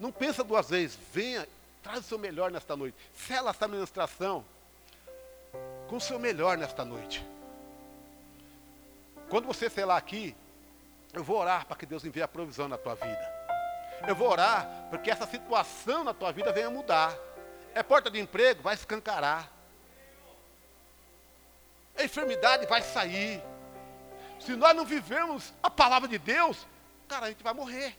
[0.00, 1.46] não pensa duas vezes, venha,
[1.82, 2.96] traz o seu melhor nesta noite.
[3.14, 4.44] Sela essa ministração
[5.88, 7.24] com o seu melhor nesta noite.
[9.28, 10.34] Quando você selar aqui,
[11.12, 13.38] eu vou orar para que Deus envie a provisão na tua vida.
[14.06, 17.16] Eu vou orar para que essa situação na tua vida venha mudar.
[17.74, 19.50] É porta de emprego, vai escancarar.
[21.96, 23.42] A enfermidade vai sair.
[24.38, 26.66] Se nós não vivemos a palavra de Deus,
[27.08, 27.96] cara, a gente vai morrer.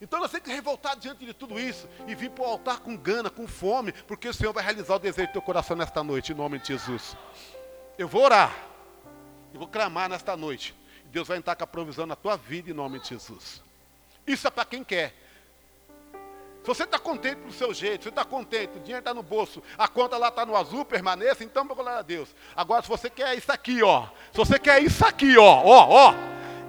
[0.00, 2.96] Então nós temos que revoltar diante de tudo isso e vir para o altar com
[2.96, 6.32] gana, com fome, porque o Senhor vai realizar o desejo do teu coração nesta noite,
[6.32, 7.16] em nome de Jesus.
[7.98, 8.67] Eu vou orar,
[9.52, 10.74] eu vou clamar nesta noite.
[11.06, 13.62] Deus vai entrar com a provisão na tua vida, em nome de Jesus.
[14.26, 15.14] Isso é para quem quer.
[16.62, 19.62] Se você está contente do seu jeito, você está contente, o dinheiro está no bolso,
[19.78, 22.34] a conta lá está no azul, permaneça, então glória a Deus.
[22.54, 26.14] Agora, se você quer isso aqui, ó, se você quer isso aqui, ó, ó, ó,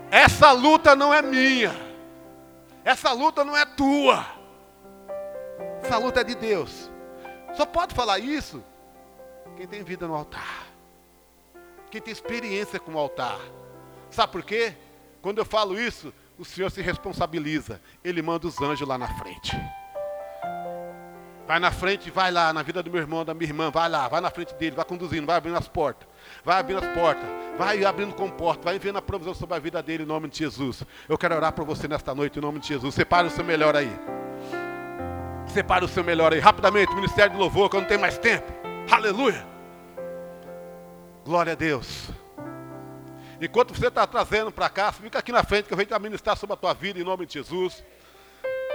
[0.09, 1.75] essa luta não é minha,
[2.85, 4.25] essa luta não é tua,
[5.83, 6.89] essa luta é de Deus.
[7.55, 8.63] Só pode falar isso
[9.57, 10.67] quem tem vida no altar,
[11.89, 13.39] quem tem experiência com o altar.
[14.09, 14.73] Sabe por quê?
[15.21, 17.81] Quando eu falo isso, o Senhor se responsabiliza.
[18.03, 19.55] Ele manda os anjos lá na frente.
[21.49, 24.07] Vai na frente, vai lá na vida do meu irmão, da minha irmã, vai lá,
[24.07, 26.07] vai na frente dele, vai conduzindo, vai abrindo as portas,
[26.45, 30.03] vai abrindo as portas, vai abrindo comporta, vai enviando a provisão sobre a vida dele
[30.03, 30.83] em nome de Jesus.
[31.07, 32.93] Eu quero orar por você nesta noite em nome de Jesus.
[32.93, 33.91] Separe o seu melhor aí.
[35.47, 36.39] Separe o seu melhor aí.
[36.39, 38.45] Rapidamente, Ministério de Louvor, que eu não tenho mais tempo.
[38.91, 39.48] Aleluia.
[41.25, 42.09] Glória a Deus.
[43.41, 46.35] Enquanto você está trazendo para cá, fica aqui na frente que eu venho te administrar
[46.35, 47.83] sobre a tua vida em nome de Jesus.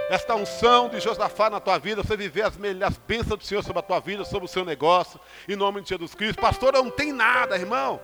[0.09, 3.79] Esta unção de Josafá na tua vida, você viver as, melhores bênçãos do Senhor sobre
[3.79, 6.39] a tua vida, sobre o seu negócio, em nome de Jesus Cristo.
[6.39, 7.99] Pastor, não tem nada, irmão.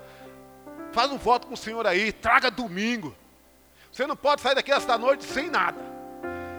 [0.91, 3.15] Faz um voto com o Senhor aí, traga domingo.
[3.91, 5.79] Você não pode sair daqui esta noite sem nada.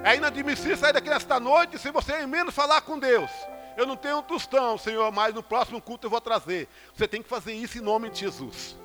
[0.04, 3.30] É inadmissível sair daqui esta noite se você menos falar com Deus.
[3.76, 6.68] Eu não tenho um tostão, Senhor, mas no próximo culto eu vou trazer.
[6.94, 8.76] Você tem que fazer isso em nome de Jesus.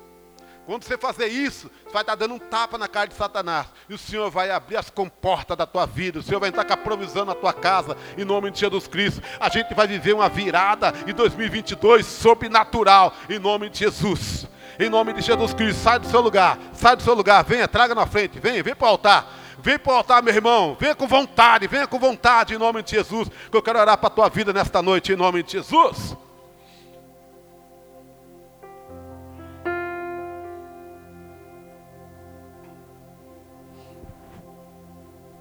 [0.68, 3.68] Quando você fazer isso, você vai estar dando um tapa na cara de Satanás.
[3.88, 6.18] E o Senhor vai abrir as comportas da tua vida.
[6.18, 7.96] O Senhor vai entrar com a provisão na tua casa.
[8.18, 9.22] Em nome de Jesus Cristo.
[9.40, 13.14] A gente vai viver uma virada em 2022 sobrenatural.
[13.30, 14.46] Em nome de Jesus.
[14.78, 15.80] Em nome de Jesus Cristo.
[15.80, 16.58] Sai do seu lugar.
[16.74, 17.42] Sai do seu lugar.
[17.44, 18.38] Venha, traga na frente.
[18.38, 19.37] Venha, vem para o altar.
[19.58, 20.76] Vem para o altar, meu irmão.
[20.78, 21.66] Venha com vontade.
[21.66, 22.54] Venha com vontade.
[22.54, 23.28] Em nome de Jesus.
[23.50, 25.12] Que eu quero orar para a tua vida nesta noite.
[25.12, 26.16] Em nome de Jesus.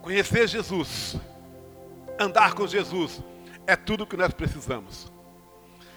[0.07, 1.17] Conhecer Jesus,
[2.17, 3.21] andar com Jesus,
[3.67, 5.11] é tudo o que nós precisamos.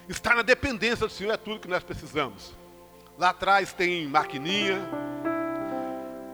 [0.09, 2.53] Estar na dependência do Senhor é tudo que nós precisamos.
[3.17, 4.81] Lá atrás tem maquininha,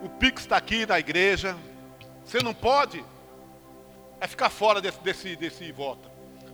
[0.03, 1.55] o Pix está aqui na igreja.
[2.27, 3.05] Você não pode
[4.21, 6.11] é ficar fora desse, desse, desse voto.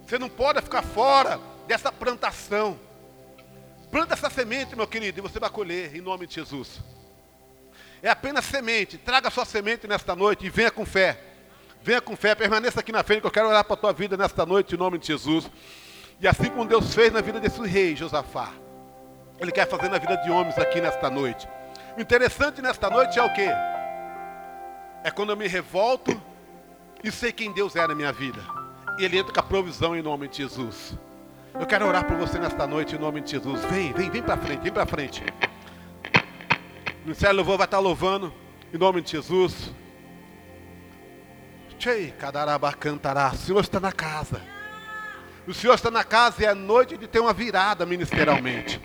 [0.07, 2.79] Você não pode é ficar fora dessa plantação.
[3.91, 6.81] Planta essa semente, meu querido, e você vai colher em nome de Jesus.
[8.03, 8.99] É apenas semente.
[8.99, 11.19] Traga sua semente nesta noite e venha com fé.
[11.83, 14.17] Venha com fé, permaneça aqui na frente, que eu quero orar para a tua vida
[14.17, 15.51] nesta noite, em nome de Jesus.
[16.21, 18.53] E assim como Deus fez na vida desse rei, Josafá,
[19.41, 21.49] Ele quer fazer na vida de homens aqui nesta noite.
[21.97, 23.49] O interessante nesta noite é o quê?
[25.05, 26.21] É quando eu me revolto
[27.03, 28.41] e sei quem Deus é na minha vida.
[28.99, 30.97] E Ele entra com a provisão em nome de Jesus.
[31.59, 33.65] Eu quero orar por você nesta noite em nome de Jesus.
[33.67, 35.23] Vem, vem, vem para frente, vem para frente.
[37.03, 38.33] Ministério Louvor vai estar louvando
[38.73, 39.73] em nome de Jesus.
[41.79, 43.33] Chei, cadaraba cantará.
[43.33, 44.41] O Senhor está na casa.
[45.47, 48.81] O Senhor está na casa e é noite de ter uma virada ministerialmente.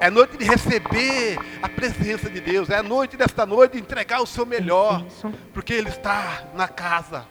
[0.00, 2.70] É noite de receber a presença de Deus.
[2.70, 5.04] É noite desta noite de entregar o seu melhor.
[5.52, 7.26] Porque Ele está na casa.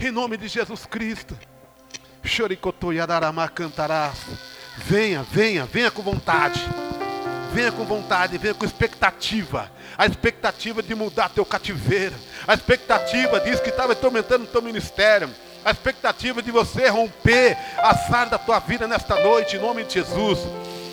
[0.00, 1.36] Em nome de Jesus Cristo.
[2.24, 4.12] Choricotoyadarama cantará.
[4.78, 6.66] Venha, venha, venha com vontade.
[7.52, 9.70] Venha com vontade, venha com expectativa.
[9.96, 12.14] A expectativa de mudar teu cativeiro.
[12.46, 15.28] A expectativa disso que estava atormentando o teu ministério.
[15.64, 19.94] A expectativa de você romper a sara da tua vida nesta noite, em nome de
[19.94, 20.38] Jesus.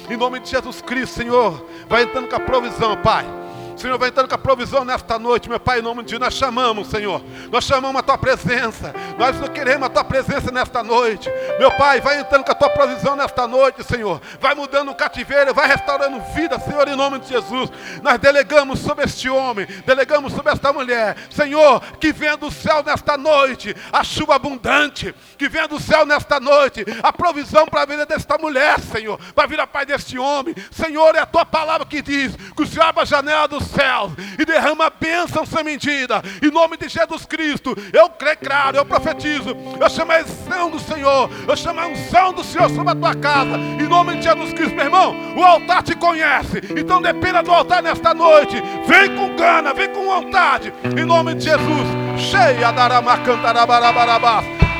[0.09, 1.65] Em nome de Jesus Cristo, Senhor.
[1.87, 3.44] Vai entrando com a provisão, Pai.
[3.75, 6.33] Senhor, vai entrando com a provisão nesta noite, meu Pai, em nome de Jesus, nós
[6.33, 7.21] chamamos, Senhor.
[7.51, 8.93] Nós chamamos a tua presença.
[9.17, 11.29] Nós não queremos a tua presença nesta noite.
[11.59, 14.21] Meu Pai, vai entrando com a tua provisão nesta noite, Senhor.
[14.39, 17.69] Vai mudando o cativeiro, vai restaurando vida, Senhor, em nome de Jesus.
[18.01, 23.17] Nós delegamos sobre este homem, delegamos sobre esta mulher, Senhor, que venha do céu nesta
[23.17, 28.05] noite a chuva abundante, que venha do céu nesta noite a provisão para a vida
[28.05, 30.55] desta mulher, Senhor, para vir a paz deste homem.
[30.71, 34.11] Senhor, é a tua palavra que diz que o Senhor abre a janela do céu
[34.39, 36.21] e derrama bênção sem medida.
[36.41, 39.55] Em nome de Jesus Cristo, eu creio, claro, eu profetizo.
[39.79, 43.15] Eu chamo a unção do Senhor, eu chamo a unção do Senhor sobre a tua
[43.15, 43.57] casa.
[43.57, 46.61] Em nome de Jesus Cristo, meu irmão, o altar te conhece.
[46.75, 48.61] Então dependa do altar nesta noite.
[48.87, 50.73] Vem com gana, vem com vontade.
[50.97, 51.87] Em nome de Jesus.
[52.17, 52.87] Cheia da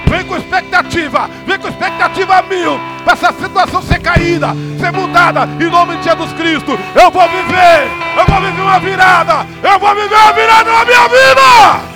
[0.10, 4.50] Vem com expectativa, vem com expectativa mil para essa situação ser caída,
[4.80, 6.78] ser mudada em nome de Jesus Cristo.
[6.96, 7.88] Eu vou viver,
[8.18, 11.96] eu vou viver uma virada, eu vou viver uma virada na minha vida.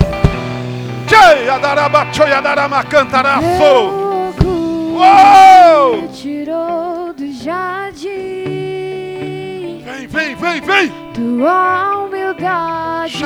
[4.92, 6.08] Uou!
[6.10, 8.10] Tirou do jardim.
[9.86, 10.92] Vem, vem, vem, vem.
[11.14, 13.20] Tua humildade o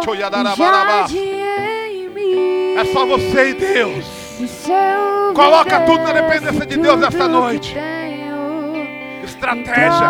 [0.00, 1.08] tchoiadarabaraba.
[1.08, 1.79] jardim.
[2.78, 4.04] É só você e Deus.
[5.34, 7.76] Coloca tudo na dependência de Deus nesta tudo noite.
[9.24, 10.06] Estratégia.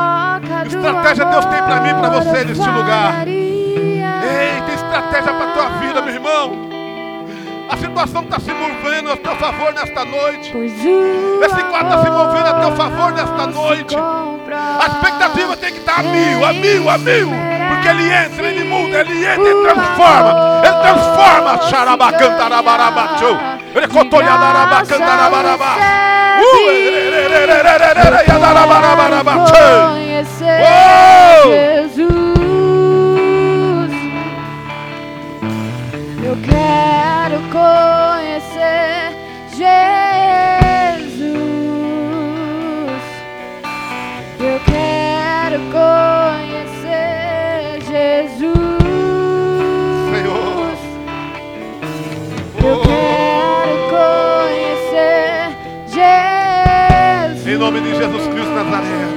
[0.66, 3.26] Estratégia Deus tem pra mim, pra você amor neste lugar.
[3.26, 6.70] Ei, tem estratégia para tua vida, meu irmão.
[7.70, 10.52] A situação está se movendo a teu favor nesta noite.
[10.56, 13.96] Esse quadro está se movendo a teu favor nesta noite.
[13.96, 17.28] A expectativa tem que estar a mil, a mil, a mil.
[17.68, 20.62] Porque ele entra, ele muda, ele entra, ele transforma.
[31.80, 32.10] Jesus.
[36.22, 39.16] Eu quero conhecer
[39.56, 39.80] Jesus.
[44.38, 46.49] Eu quero conhecer
[58.00, 59.10] Jesus Cristo Nazaré.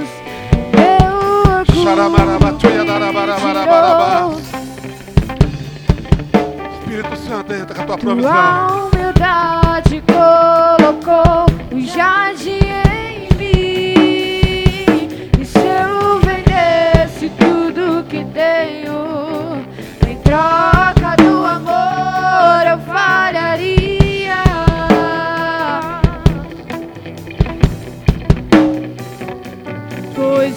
[6.74, 8.90] Espírito Santo, entra com a tua provisão.
[8.94, 15.08] humildade colocou o jardim em mim.
[15.40, 19.66] E se eu vendesse tudo que tenho,
[20.06, 20.73] em troca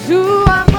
[0.06, 0.75] Pois o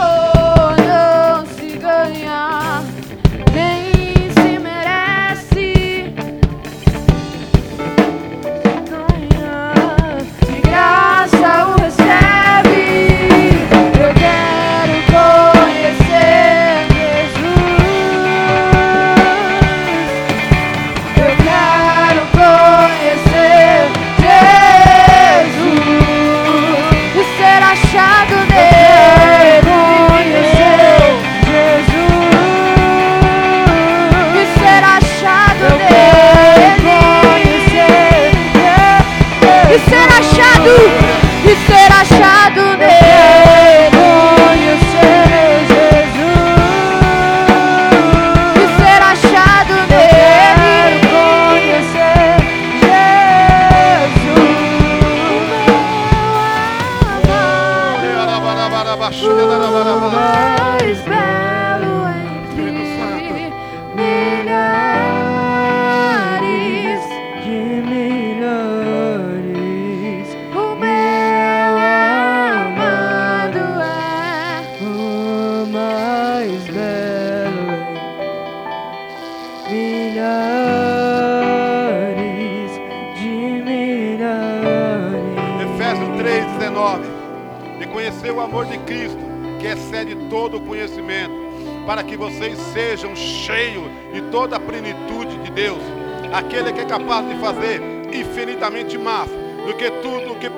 [96.97, 97.79] capaz de fazer
[98.11, 100.49] infinitamente mais do que tudo que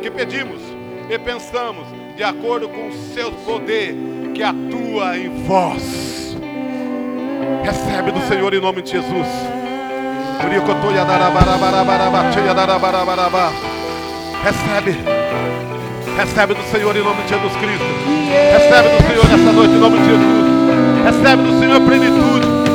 [0.00, 0.60] que pedimos
[1.08, 3.94] e pensamos, de acordo com o seu poder
[4.34, 6.36] que atua em vós.
[7.62, 9.26] Recebe do Senhor em nome de Jesus.
[14.42, 14.96] Recebe.
[16.16, 17.84] Recebe do Senhor em nome de Jesus Cristo.
[18.52, 21.04] Recebe do Senhor nessa noite em nome de Jesus.
[21.04, 22.65] Recebe do Senhor plenitude.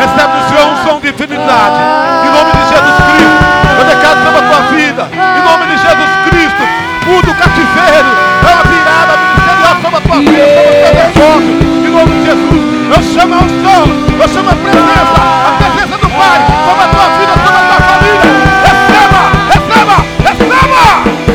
[0.00, 1.80] Recebe do Senhor a unção de infinidade.
[2.24, 3.44] Em nome de Jesus Cristo.
[3.78, 5.08] Eu declaro sobre a tua vida.
[5.12, 6.62] Em nome de Jesus Cristo.
[7.06, 8.10] Muda o cativeiro.
[8.40, 11.52] É uma virada ministerial sobre a tua vida, sobre o teu negócio.
[11.80, 12.62] Em nome de Jesus.
[12.90, 13.82] Eu chamo a unção.
[14.20, 15.18] Eu chamo a presença.
[15.20, 18.30] A presença do Pai sobre a tua vida, sobre a tua família.
[18.66, 19.96] Receba, receba,
[20.28, 20.82] receba.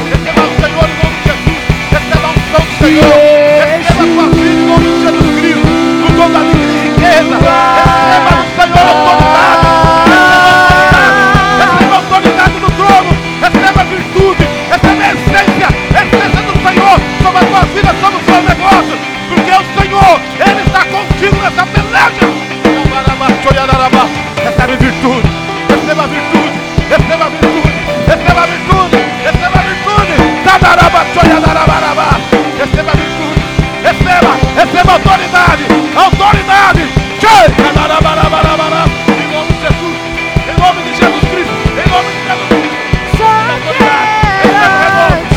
[0.06, 1.62] Receba o Senhor em nome de Jesus.
[1.92, 3.14] Receba a unção do Senhor.
[3.74, 5.68] Receba a tua vida em nome de Jesus Cristo.
[6.02, 7.95] No dom da riqueza.
[36.06, 36.82] Autoridade.
[39.10, 39.98] Em nome de Jesus.
[40.48, 41.54] Em nome de Jesus Cristo.
[41.72, 42.78] Em nome de Jesus Cristo.
[43.18, 43.30] Só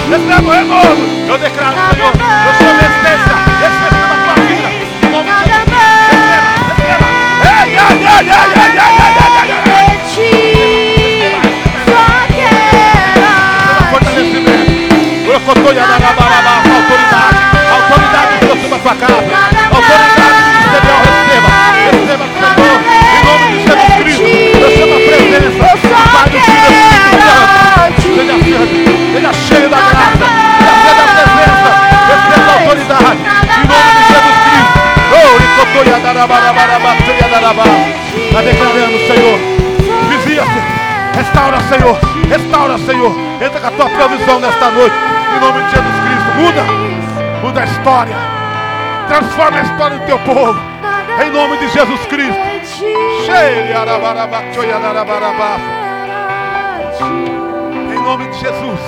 [0.08, 1.02] Receba o renovo.
[1.28, 2.12] Eu declaro, Senhor.
[2.46, 3.34] Eu chamo a essência.
[3.66, 4.68] Essência na tua vida.
[5.02, 5.72] Em nome de Jesus.
[6.08, 6.28] Receba.
[6.78, 7.08] Receba.
[7.44, 8.88] Ei, ai, ai, ai, ai,
[38.26, 39.38] Está declarando, Senhor.
[40.08, 40.44] Visita.
[41.14, 41.98] Restaura, Senhor.
[42.28, 43.12] Restaura, Senhor.
[43.40, 44.96] Entra com a tua provisão nesta noite.
[45.36, 46.30] Em nome de Jesus Cristo.
[46.38, 46.64] Muda.
[47.42, 48.16] Muda a história.
[49.06, 50.60] Transforma a história do teu povo.
[51.24, 52.40] Em nome de Jesus Cristo.
[57.94, 58.80] Em nome de Jesus.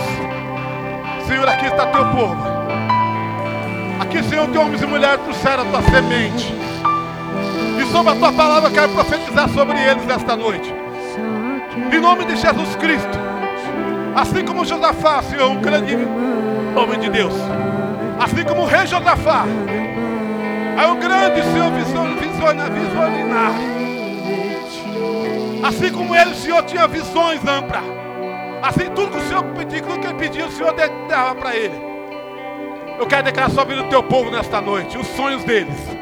[1.28, 2.36] Senhor, aqui está teu povo.
[4.00, 6.69] Aqui, Senhor, tem homens e mulheres trouxeram a tua semente.
[7.92, 10.72] Sobre a tua palavra eu quero profetizar sobre eles nesta noite.
[11.92, 13.18] Em nome de Jesus Cristo.
[14.14, 15.96] Assim como Josafá, Senhor, um grande
[16.76, 17.34] homem de Deus.
[18.18, 19.44] Assim como o rei Josafá.
[20.80, 22.30] É um grande, Senhor, visionário.
[25.62, 27.82] Assim como ele, o Senhor, tinha visões amplas.
[28.62, 30.74] Assim, tudo que o Senhor pediu, tudo que ele pediu, o Senhor
[31.08, 31.74] dava para ele.
[32.98, 35.99] Eu quero declarar sobre o teu povo nesta noite, os sonhos deles.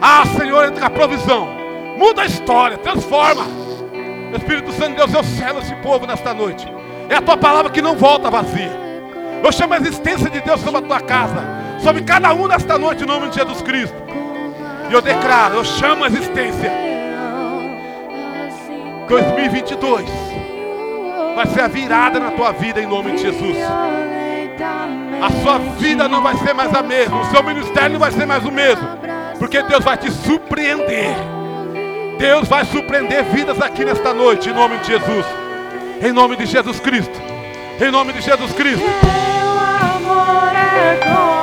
[0.00, 1.48] Ah, Senhor, entra com a provisão.
[1.96, 3.44] Muda a história, transforma.
[4.34, 6.66] Espírito Santo de Deus, eu selo esse povo nesta noite.
[7.08, 8.70] É a tua palavra que não volta vazia.
[9.42, 11.42] Eu chamo a existência de Deus sobre a tua casa,
[11.82, 13.96] sobre cada um nesta noite, em nome de Jesus Cristo.
[14.88, 16.70] E eu declaro, eu chamo a existência.
[19.08, 20.08] 2022
[21.34, 23.56] vai ser a virada na tua vida em nome de Jesus.
[25.22, 28.26] A sua vida não vai ser mais a mesma, o seu ministério não vai ser
[28.26, 28.88] mais o mesmo,
[29.40, 31.16] porque Deus vai te surpreender.
[32.18, 35.24] Deus vai surpreender vidas aqui nesta noite, em nome de Jesus.
[36.02, 37.18] Em nome de Jesus Cristo.
[37.80, 38.84] Em nome de Jesus Cristo.
[39.82, 41.39] Amor é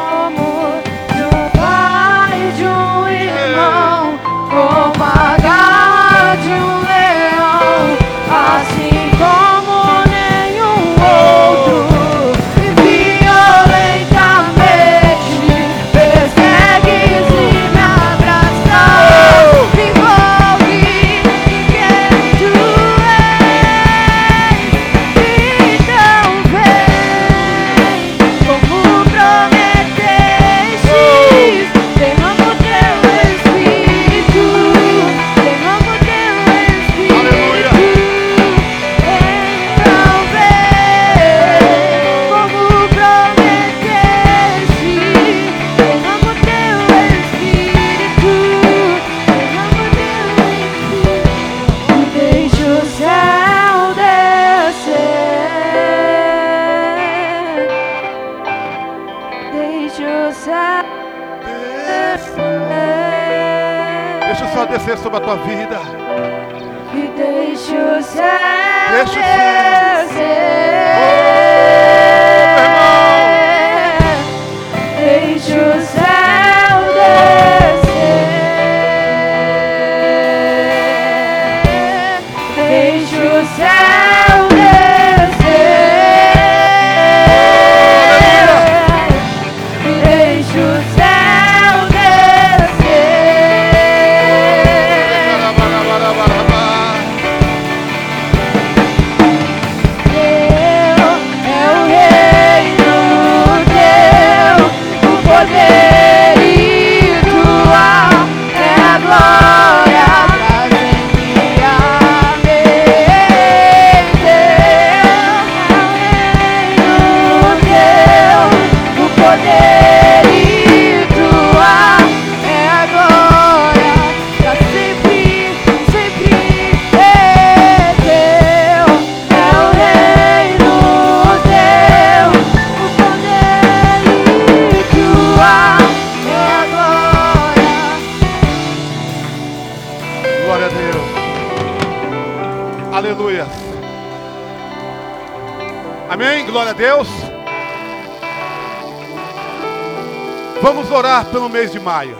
[150.62, 152.18] Vamos orar pelo mês de maio.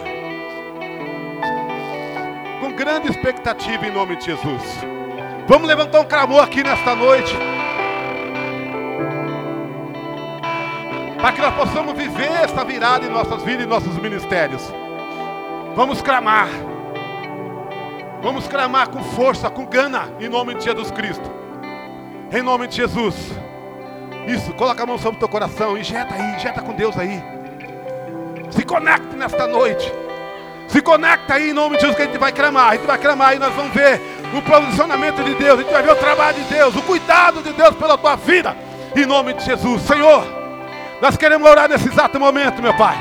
[2.60, 4.62] Com grande expectativa em nome de Jesus.
[5.48, 7.36] Vamos levantar um clamor aqui nesta noite.
[11.20, 14.62] Para que nós possamos viver esta virada em nossas vidas e nossos ministérios.
[15.74, 16.48] Vamos clamar.
[18.22, 21.28] Vamos clamar com força, com gana, em nome de Jesus Cristo.
[22.30, 23.32] Em nome de Jesus.
[24.28, 27.37] Isso, coloca a mão sobre o teu coração, injeta aí, injeta com Deus aí.
[28.50, 29.92] Se conecte nesta noite.
[30.68, 32.70] Se conecta aí em nome de Jesus que a gente vai clamar.
[32.70, 34.00] A gente vai clamar e nós vamos ver
[34.34, 35.58] o posicionamento de Deus.
[35.58, 38.56] A gente vai ver o trabalho de Deus, o cuidado de Deus pela tua vida.
[38.94, 39.82] Em nome de Jesus.
[39.82, 40.24] Senhor,
[41.00, 42.96] nós queremos orar nesse exato momento, meu Pai.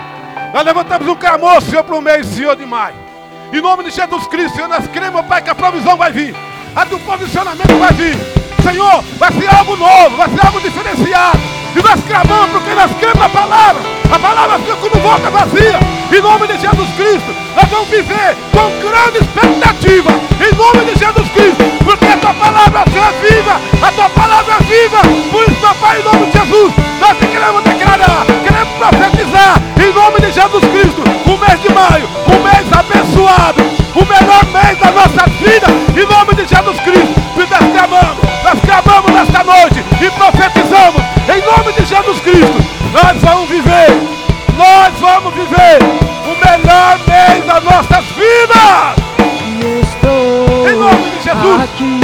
[0.53, 2.95] Nós levantamos um clamor, Senhor, para o mês, Senhor, de maio.
[3.51, 6.35] Em nome de Jesus Cristo, Senhor, nós queremos, meu Pai, que a provisão vai vir.
[6.75, 8.15] A do posicionamento vai vir.
[8.61, 11.39] Senhor, vai ser algo novo, vai ser algo diferenciado.
[11.78, 13.82] E nós clamamos porque nós cremos na palavra.
[14.11, 15.80] A palavra fica como volta vazia.
[16.11, 20.09] Em nome de Jesus Cristo, nós vamos viver com grande expectativa.
[20.41, 23.61] Em nome de Jesus Cristo, porque a tua palavra é viva.
[23.86, 25.01] A tua palavra é viva.
[25.30, 29.61] Por isso, Pai, em nome de Jesus, nós queremos declarar, queremos profetizar.
[29.80, 33.61] Em nome de Jesus Cristo, o mês de maio, um mês abençoado,
[33.97, 35.67] o melhor mês da nossa vida.
[35.99, 41.01] Em nome de Jesus Cristo, nós clamamos, nós clamamos nesta noite e profetizamos.
[41.27, 43.89] Em nome de Jesus Cristo, nós vamos viver,
[44.55, 45.79] nós vamos viver
[46.25, 48.95] o melhor mês das nossas vidas.
[49.43, 51.61] E estou Em nome de Jesus.
[51.63, 51.99] aqui,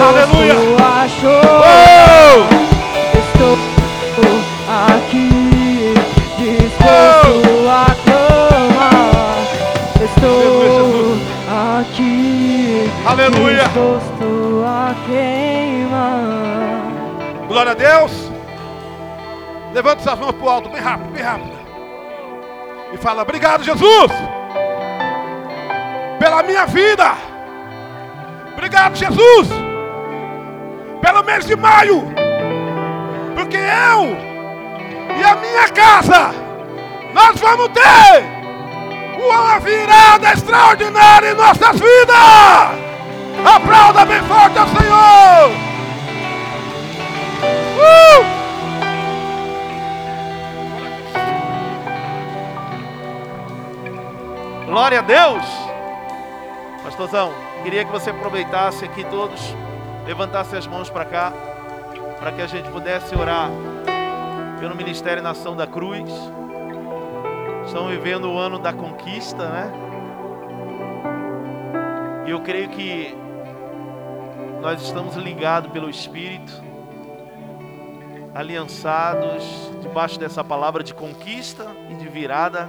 [0.00, 0.83] Aleluia.
[13.14, 13.62] Aleluia.
[17.46, 18.10] Glória a Deus.
[19.72, 21.52] Levanta suas mãos para o alto, bem rápido, bem rápido.
[22.92, 24.10] E fala: Obrigado, Jesus,
[26.18, 27.14] pela minha vida.
[28.52, 29.48] Obrigado, Jesus,
[31.00, 32.02] pelo mês de maio.
[33.36, 34.16] Porque eu
[35.16, 36.34] e a minha casa,
[37.12, 38.24] nós vamos ter
[39.24, 42.83] uma virada extraordinária em nossas vidas.
[43.42, 45.50] Aplauda bem forte ao Senhor.
[47.78, 48.24] Uh!
[54.66, 55.44] Glória a Deus!
[56.82, 57.32] Pastorzão,
[57.62, 59.40] queria que você aproveitasse aqui todos,
[60.06, 61.32] levantasse as mãos para cá,
[62.20, 63.50] para que a gente pudesse orar
[64.60, 66.10] pelo Ministério Nação da Cruz.
[67.66, 69.72] Estamos vivendo o ano da conquista, né?
[72.26, 73.23] E eu creio que
[74.64, 76.50] nós estamos ligados pelo Espírito,
[78.34, 79.44] aliançados
[79.82, 82.66] debaixo dessa palavra de conquista e de virada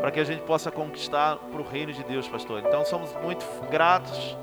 [0.00, 2.62] para que a gente possa conquistar para o reino de Deus, pastor.
[2.66, 4.38] Então somos muito gratos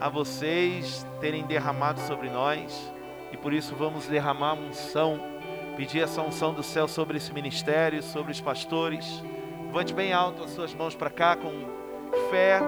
[0.00, 2.90] a vocês terem derramado sobre nós
[3.30, 5.20] e por isso vamos derramar unção,
[5.76, 9.22] pedir essa unção do céu sobre esse ministério, sobre os pastores.
[9.66, 11.52] Levante bem alto as suas mãos para cá com
[12.30, 12.62] fé,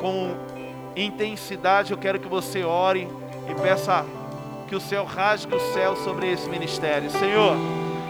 [0.00, 0.53] com
[0.96, 1.92] intensidade.
[1.92, 3.08] Eu quero que você ore
[3.48, 4.04] e peça
[4.68, 7.10] que o céu rasgue o céu sobre esse ministério.
[7.10, 7.56] Senhor,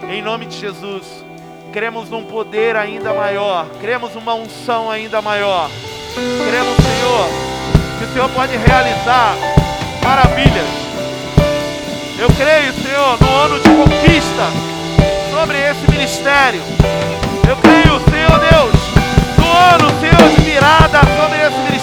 [0.09, 1.05] em nome de Jesus,
[1.73, 5.69] cremos num poder ainda maior, cremos numa unção ainda maior.
[6.15, 7.27] Cremos, Senhor,
[7.99, 9.35] que o Senhor pode realizar
[10.01, 10.67] maravilhas.
[12.17, 14.47] Eu creio, Senhor, no ano de conquista
[15.29, 16.61] sobre esse ministério.
[17.47, 18.73] Eu creio, Senhor Deus,
[19.37, 21.74] no ano, Senhor, de virada sobre esse ministério.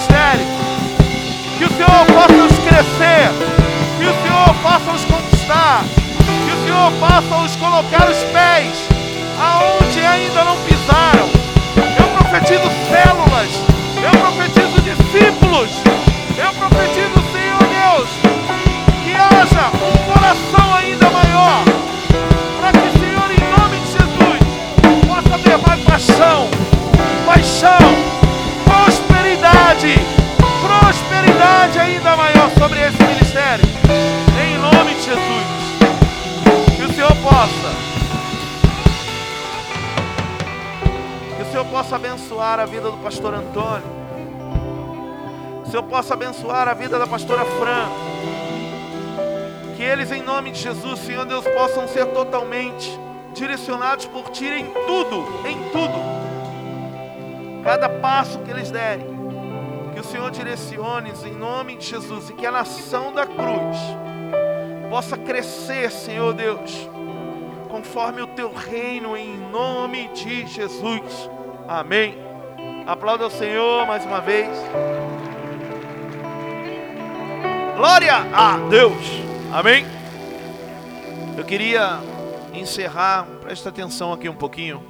[1.83, 3.29] Senhor possa nos crescer,
[3.97, 5.83] que o Senhor possa nos conquistar,
[6.45, 8.87] que o Senhor possa nos colocar os pés
[9.37, 11.29] aonde ainda não pisaram.
[11.75, 13.49] Eu profetizo células,
[14.01, 15.71] eu profetizo discípulos,
[16.37, 18.09] eu profetizo, Senhor Deus,
[19.03, 21.65] que haja um coração ainda maior,
[22.61, 26.47] para que, Senhor, em nome de Jesus, possa haver mais paixão,
[27.25, 27.77] paixão,
[28.63, 29.99] prosperidade,
[30.61, 31.32] prosperidade
[31.79, 33.65] ainda maior sobre esse ministério,
[34.41, 36.75] em nome de Jesus.
[36.75, 37.93] Que o Senhor possa
[41.35, 43.83] Que o Senhor possa abençoar a vida do pastor Antônio.
[45.63, 47.89] Que o Senhor possa abençoar a vida da pastora Fran.
[49.75, 52.99] Que eles, em nome de Jesus, Senhor Deus, possam ser totalmente
[53.33, 56.23] direcionados por Ti em tudo, em tudo.
[57.63, 59.12] Cada passo que eles derem.
[59.93, 63.77] Que o Senhor direcione em nome de Jesus e que a nação da cruz
[64.89, 66.89] possa crescer, Senhor Deus,
[67.69, 71.29] conforme o teu reino, em nome de Jesus.
[71.67, 72.17] Amém.
[72.87, 74.49] Aplauda o Senhor mais uma vez.
[77.77, 79.05] Glória a Deus.
[79.51, 79.85] Amém.
[81.37, 81.99] Eu queria
[82.53, 84.83] encerrar, presta atenção aqui um pouquinho.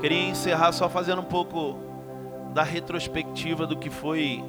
[0.00, 1.89] Queria encerrar só fazendo um pouco
[2.52, 4.42] da retrospectiva do que foi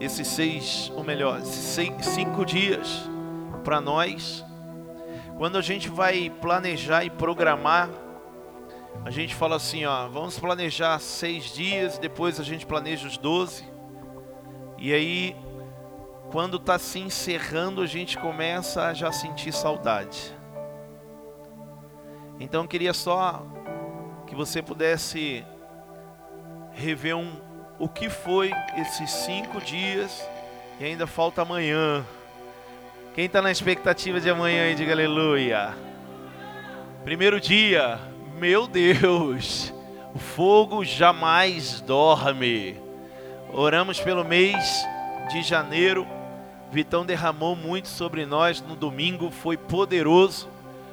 [0.00, 3.08] esses seis, ou melhor, seis, cinco dias
[3.62, 4.44] para nós.
[5.36, 7.88] Quando a gente vai planejar e programar,
[9.04, 13.64] a gente fala assim, ó, vamos planejar seis dias, depois a gente planeja os doze.
[14.78, 15.36] E aí,
[16.30, 20.34] quando está se encerrando, a gente começa a já sentir saudade.
[22.40, 23.44] Então, eu queria só
[24.26, 25.44] que você pudesse
[26.74, 27.32] rever um,
[27.78, 30.26] o que foi esses cinco dias
[30.80, 32.04] e ainda falta amanhã.
[33.14, 35.74] Quem está na expectativa de amanhã e diga aleluia.
[37.04, 38.00] Primeiro dia,
[38.38, 39.72] meu Deus,
[40.14, 42.80] o fogo jamais dorme.
[43.52, 44.86] Oramos pelo mês
[45.30, 46.06] de janeiro.
[46.70, 50.48] Vitão derramou muito sobre nós no domingo, foi poderoso,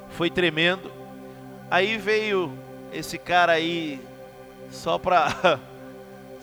[0.09, 0.91] foi tremendo.
[1.71, 2.51] Aí veio
[2.91, 4.01] esse cara aí
[4.69, 5.59] só para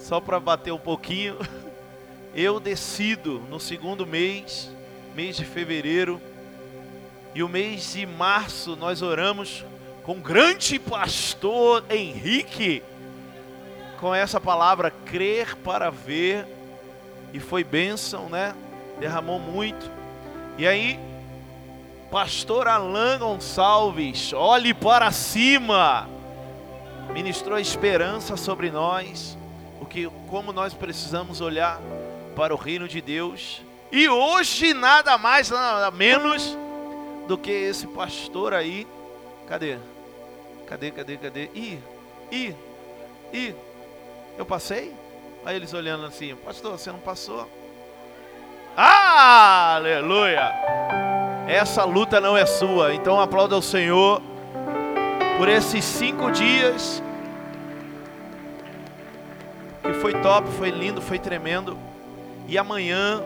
[0.07, 1.36] só para bater um pouquinho.
[2.32, 4.70] Eu decido no segundo mês,
[5.16, 6.20] mês de fevereiro,
[7.34, 9.64] e o mês de março nós oramos
[10.04, 12.84] com o grande pastor Henrique
[13.98, 16.46] com essa palavra crer para ver
[17.32, 18.54] e foi bênção, né?
[19.00, 19.90] Derramou muito.
[20.57, 21.00] E aí,
[22.12, 26.09] pastor Alain Gonçalves, olhe para cima.
[27.12, 29.36] Ministrou esperança sobre nós,
[29.97, 31.80] que como nós precisamos olhar
[32.36, 33.62] para o reino de Deus.
[33.90, 36.55] E hoje nada mais nada menos
[37.26, 38.86] do que esse pastor aí.
[39.49, 39.78] Cadê?
[40.66, 41.51] Cadê, cadê, cadê?
[41.55, 41.78] Ih,
[42.30, 42.55] ih,
[43.32, 43.55] ih.
[44.36, 44.92] Eu passei?
[45.47, 47.49] Aí eles olhando assim, pastor, você não passou?
[48.76, 50.53] Aleluia!
[51.49, 54.20] Essa luta não é sua, então aplauda ao Senhor
[55.38, 57.03] por esses cinco dias
[60.01, 61.76] foi top, foi lindo, foi tremendo.
[62.49, 63.22] E amanhã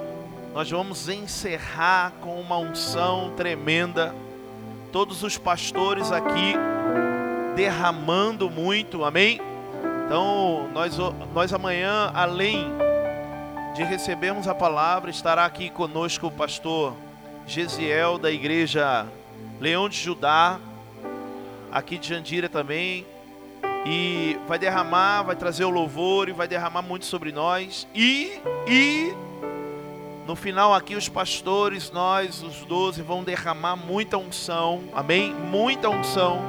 [0.54, 4.14] nós vamos encerrar com uma unção tremenda.
[4.92, 6.54] Todos os pastores aqui
[7.54, 9.40] derramando muito, amém?
[10.06, 10.96] Então, nós,
[11.32, 12.66] nós amanhã, além
[13.74, 16.94] de recebermos a palavra, estará aqui conosco o pastor
[17.46, 19.06] Gesiel, da igreja
[19.60, 20.58] Leão de Judá,
[21.70, 23.06] aqui de Jandira também.
[23.84, 27.88] E vai derramar, vai trazer o louvor e vai derramar muito sobre nós.
[27.94, 29.14] E, e
[30.26, 35.32] no final aqui os pastores, nós, os doze, vão derramar muita unção, amém?
[35.32, 36.40] Muita unção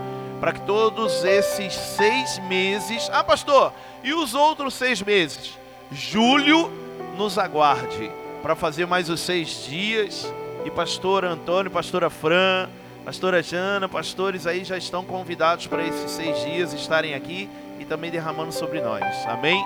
[0.41, 3.09] para que todos esses seis meses.
[3.13, 3.71] Ah, pastor,
[4.03, 5.57] e os outros seis meses?
[5.91, 6.71] Julho
[7.15, 8.11] nos aguarde
[8.41, 10.31] para fazer mais os seis dias.
[10.65, 12.67] E pastor Antônio, pastora Fran,
[13.03, 17.49] pastora Jana, pastores aí já estão convidados para esses seis dias estarem aqui
[17.79, 19.03] e também derramando sobre nós.
[19.27, 19.63] Amém?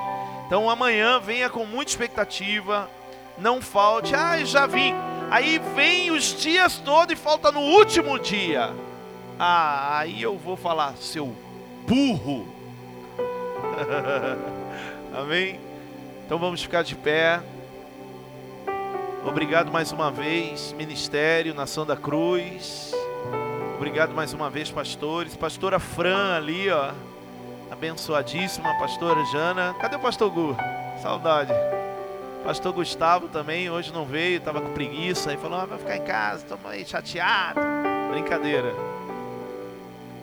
[0.47, 2.89] Então amanhã venha com muita expectativa.
[3.38, 4.15] Não falte.
[4.15, 4.93] Ah, já vim.
[5.29, 8.73] Aí vem os dias todos e falta no último dia.
[9.38, 11.36] Ah, aí eu vou falar, seu
[11.86, 12.47] burro.
[15.13, 15.59] Amém?
[16.25, 17.41] Então vamos ficar de pé.
[19.25, 22.93] Obrigado mais uma vez, Ministério, Nação da Cruz.
[23.76, 25.36] Obrigado mais uma vez, pastores.
[25.36, 26.91] Pastora Fran ali, ó.
[27.69, 29.76] Abençoadíssima, pastora Jana.
[29.80, 30.55] Cadê o pastor Gu?
[31.01, 31.51] Saudade.
[32.43, 35.34] Pastor Gustavo também, hoje não veio, estava com preguiça.
[35.34, 37.59] E falou: ah, vai ficar em casa, estou meio chateado.
[38.11, 38.73] Brincadeira.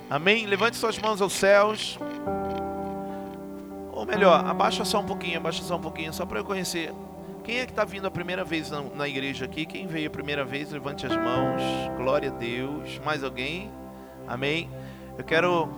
[0.08, 0.46] Amém?
[0.46, 1.98] Levante suas mãos aos céus.
[3.92, 6.92] Ou melhor, abaixa só um pouquinho, abaixa só um pouquinho, só para eu conhecer.
[7.44, 9.66] Quem é que está vindo a primeira vez na, na, igreja aqui?
[9.66, 11.60] Quem veio a primeira vez, levante as mãos.
[11.96, 13.00] Glória a Deus.
[13.04, 13.68] Mais alguém?
[14.28, 14.70] Amém?
[15.18, 15.68] Eu quero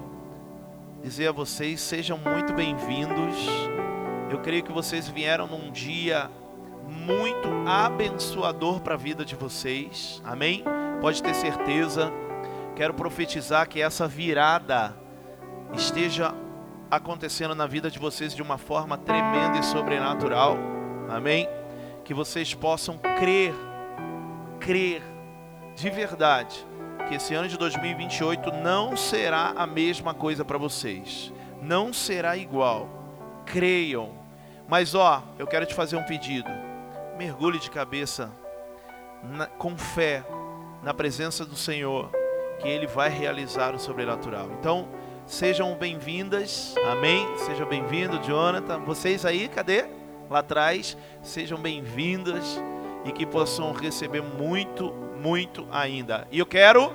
[1.02, 3.34] dizer a vocês, sejam muito bem-vindos.
[4.30, 6.30] Eu creio que vocês vieram num dia
[6.86, 10.20] muito abençoador para a vida de vocês.
[10.22, 10.62] Amém?
[11.00, 12.12] Pode ter certeza.
[12.76, 14.94] Quero profetizar que essa virada
[15.72, 16.34] esteja
[16.90, 20.58] acontecendo na vida de vocês de uma forma tremenda e sobrenatural.
[21.08, 21.48] Amém?
[22.04, 23.54] Que vocês possam crer,
[24.60, 25.02] crer
[25.74, 26.66] de verdade
[27.08, 31.32] que esse ano de 2028 não será a mesma coisa para vocês.
[31.60, 32.88] Não será igual.
[33.44, 34.12] Creiam.
[34.66, 36.48] Mas ó, eu quero te fazer um pedido.
[37.18, 38.30] Mergulhe de cabeça
[39.22, 40.24] na, com fé
[40.82, 42.10] na presença do Senhor,
[42.60, 44.48] que Ele vai realizar o sobrenatural.
[44.58, 44.88] Então,
[45.26, 47.26] sejam bem-vindas, amém?
[47.38, 48.80] Seja bem-vindo, Jonathan.
[48.80, 49.86] Vocês aí, cadê?
[50.30, 52.60] Lá atrás, sejam bem-vindas
[53.04, 56.26] e que possam receber muito, muito ainda.
[56.30, 56.92] E eu quero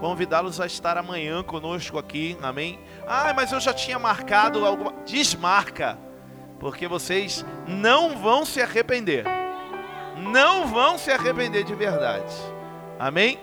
[0.00, 2.80] convidá-los a estar amanhã conosco aqui, amém?
[3.06, 4.92] Ah, mas eu já tinha marcado alguma.
[5.04, 5.96] Desmarca,
[6.58, 9.24] porque vocês não vão se arrepender.
[10.16, 12.34] Não vão se arrepender de verdade,
[12.98, 13.38] amém?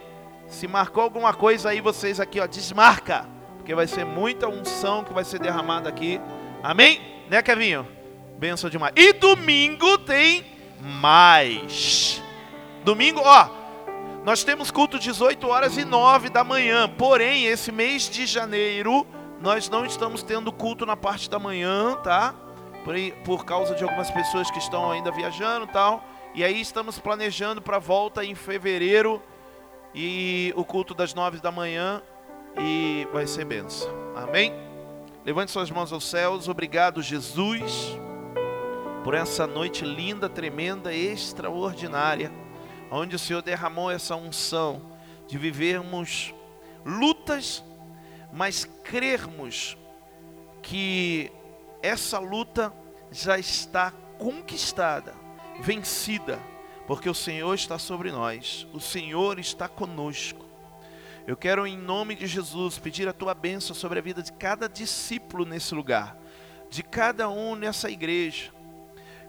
[0.48, 3.26] Se marcou alguma coisa aí, vocês aqui, ó, desmarca,
[3.58, 6.20] porque vai ser muita unção que vai ser derramada aqui,
[6.62, 7.02] amém?
[7.30, 7.99] Né, Kevinho?
[8.40, 8.94] Benção demais.
[8.96, 10.46] E domingo tem
[10.80, 12.24] mais.
[12.86, 13.50] Domingo, ó,
[14.24, 16.88] nós temos culto 18 horas e 9 da manhã.
[16.88, 19.06] Porém, esse mês de janeiro,
[19.42, 22.34] nós não estamos tendo culto na parte da manhã, tá?
[22.86, 26.02] Por, por causa de algumas pessoas que estão ainda viajando e tal.
[26.34, 29.22] E aí estamos planejando para volta em fevereiro
[29.94, 32.02] e o culto das 9 da manhã
[32.58, 33.90] e vai ser benção.
[34.16, 34.54] Amém?
[35.26, 36.48] Levante suas mãos aos céus.
[36.48, 38.00] Obrigado, Jesus,
[39.04, 42.32] por essa noite linda, tremenda, extraordinária
[42.92, 44.82] onde o Senhor derramou essa unção
[45.28, 46.34] de vivermos
[46.86, 47.64] lutas,
[48.34, 49.78] mas crermos
[50.62, 51.32] que
[51.82, 52.74] essa luta
[53.12, 55.16] já está conquistada,
[55.60, 56.40] vencida,
[56.88, 60.46] porque o Senhor está sobre nós, o Senhor está conosco.
[61.28, 64.68] Eu quero, em nome de Jesus, pedir a tua bênção sobre a vida de cada
[64.68, 66.18] discípulo nesse lugar,
[66.72, 68.52] de cada um nessa igreja,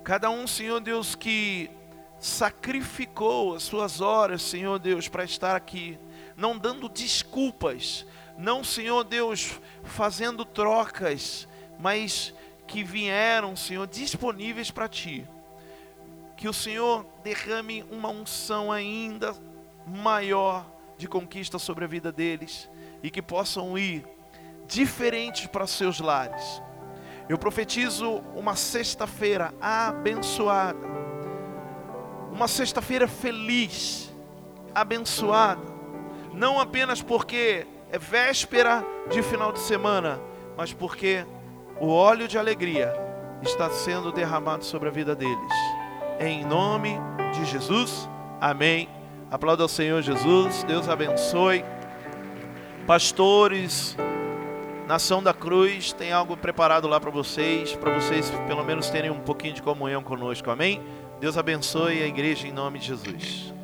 [0.02, 1.70] cada um, Senhor Deus, que
[2.18, 5.98] sacrificou as suas horas, Senhor Deus, para estar aqui,
[6.36, 11.46] não dando desculpas, não, Senhor Deus, fazendo trocas,
[11.78, 12.32] mas
[12.66, 15.26] que vieram, Senhor, disponíveis para ti.
[16.36, 19.34] Que o Senhor derrame uma unção ainda
[19.86, 20.64] maior
[20.96, 22.68] de conquista sobre a vida deles
[23.02, 24.06] e que possam ir
[24.66, 26.62] diferentes para seus lares.
[27.30, 30.90] Eu profetizo uma sexta-feira abençoada
[32.40, 34.10] uma sexta-feira feliz,
[34.74, 35.60] abençoada,
[36.32, 40.20] não apenas porque é véspera de final de semana,
[40.56, 41.26] mas porque
[41.80, 42.94] o óleo de alegria
[43.42, 45.52] está sendo derramado sobre a vida deles.
[46.20, 46.98] Em nome
[47.34, 48.08] de Jesus,
[48.40, 48.88] amém.
[49.30, 51.64] Aplauda ao Senhor Jesus, Deus abençoe.
[52.86, 53.96] Pastores,
[54.90, 59.20] Nação da Cruz, tem algo preparado lá para vocês, para vocês pelo menos terem um
[59.20, 60.82] pouquinho de comunhão conosco, amém?
[61.20, 63.54] Deus abençoe a igreja em nome de Jesus.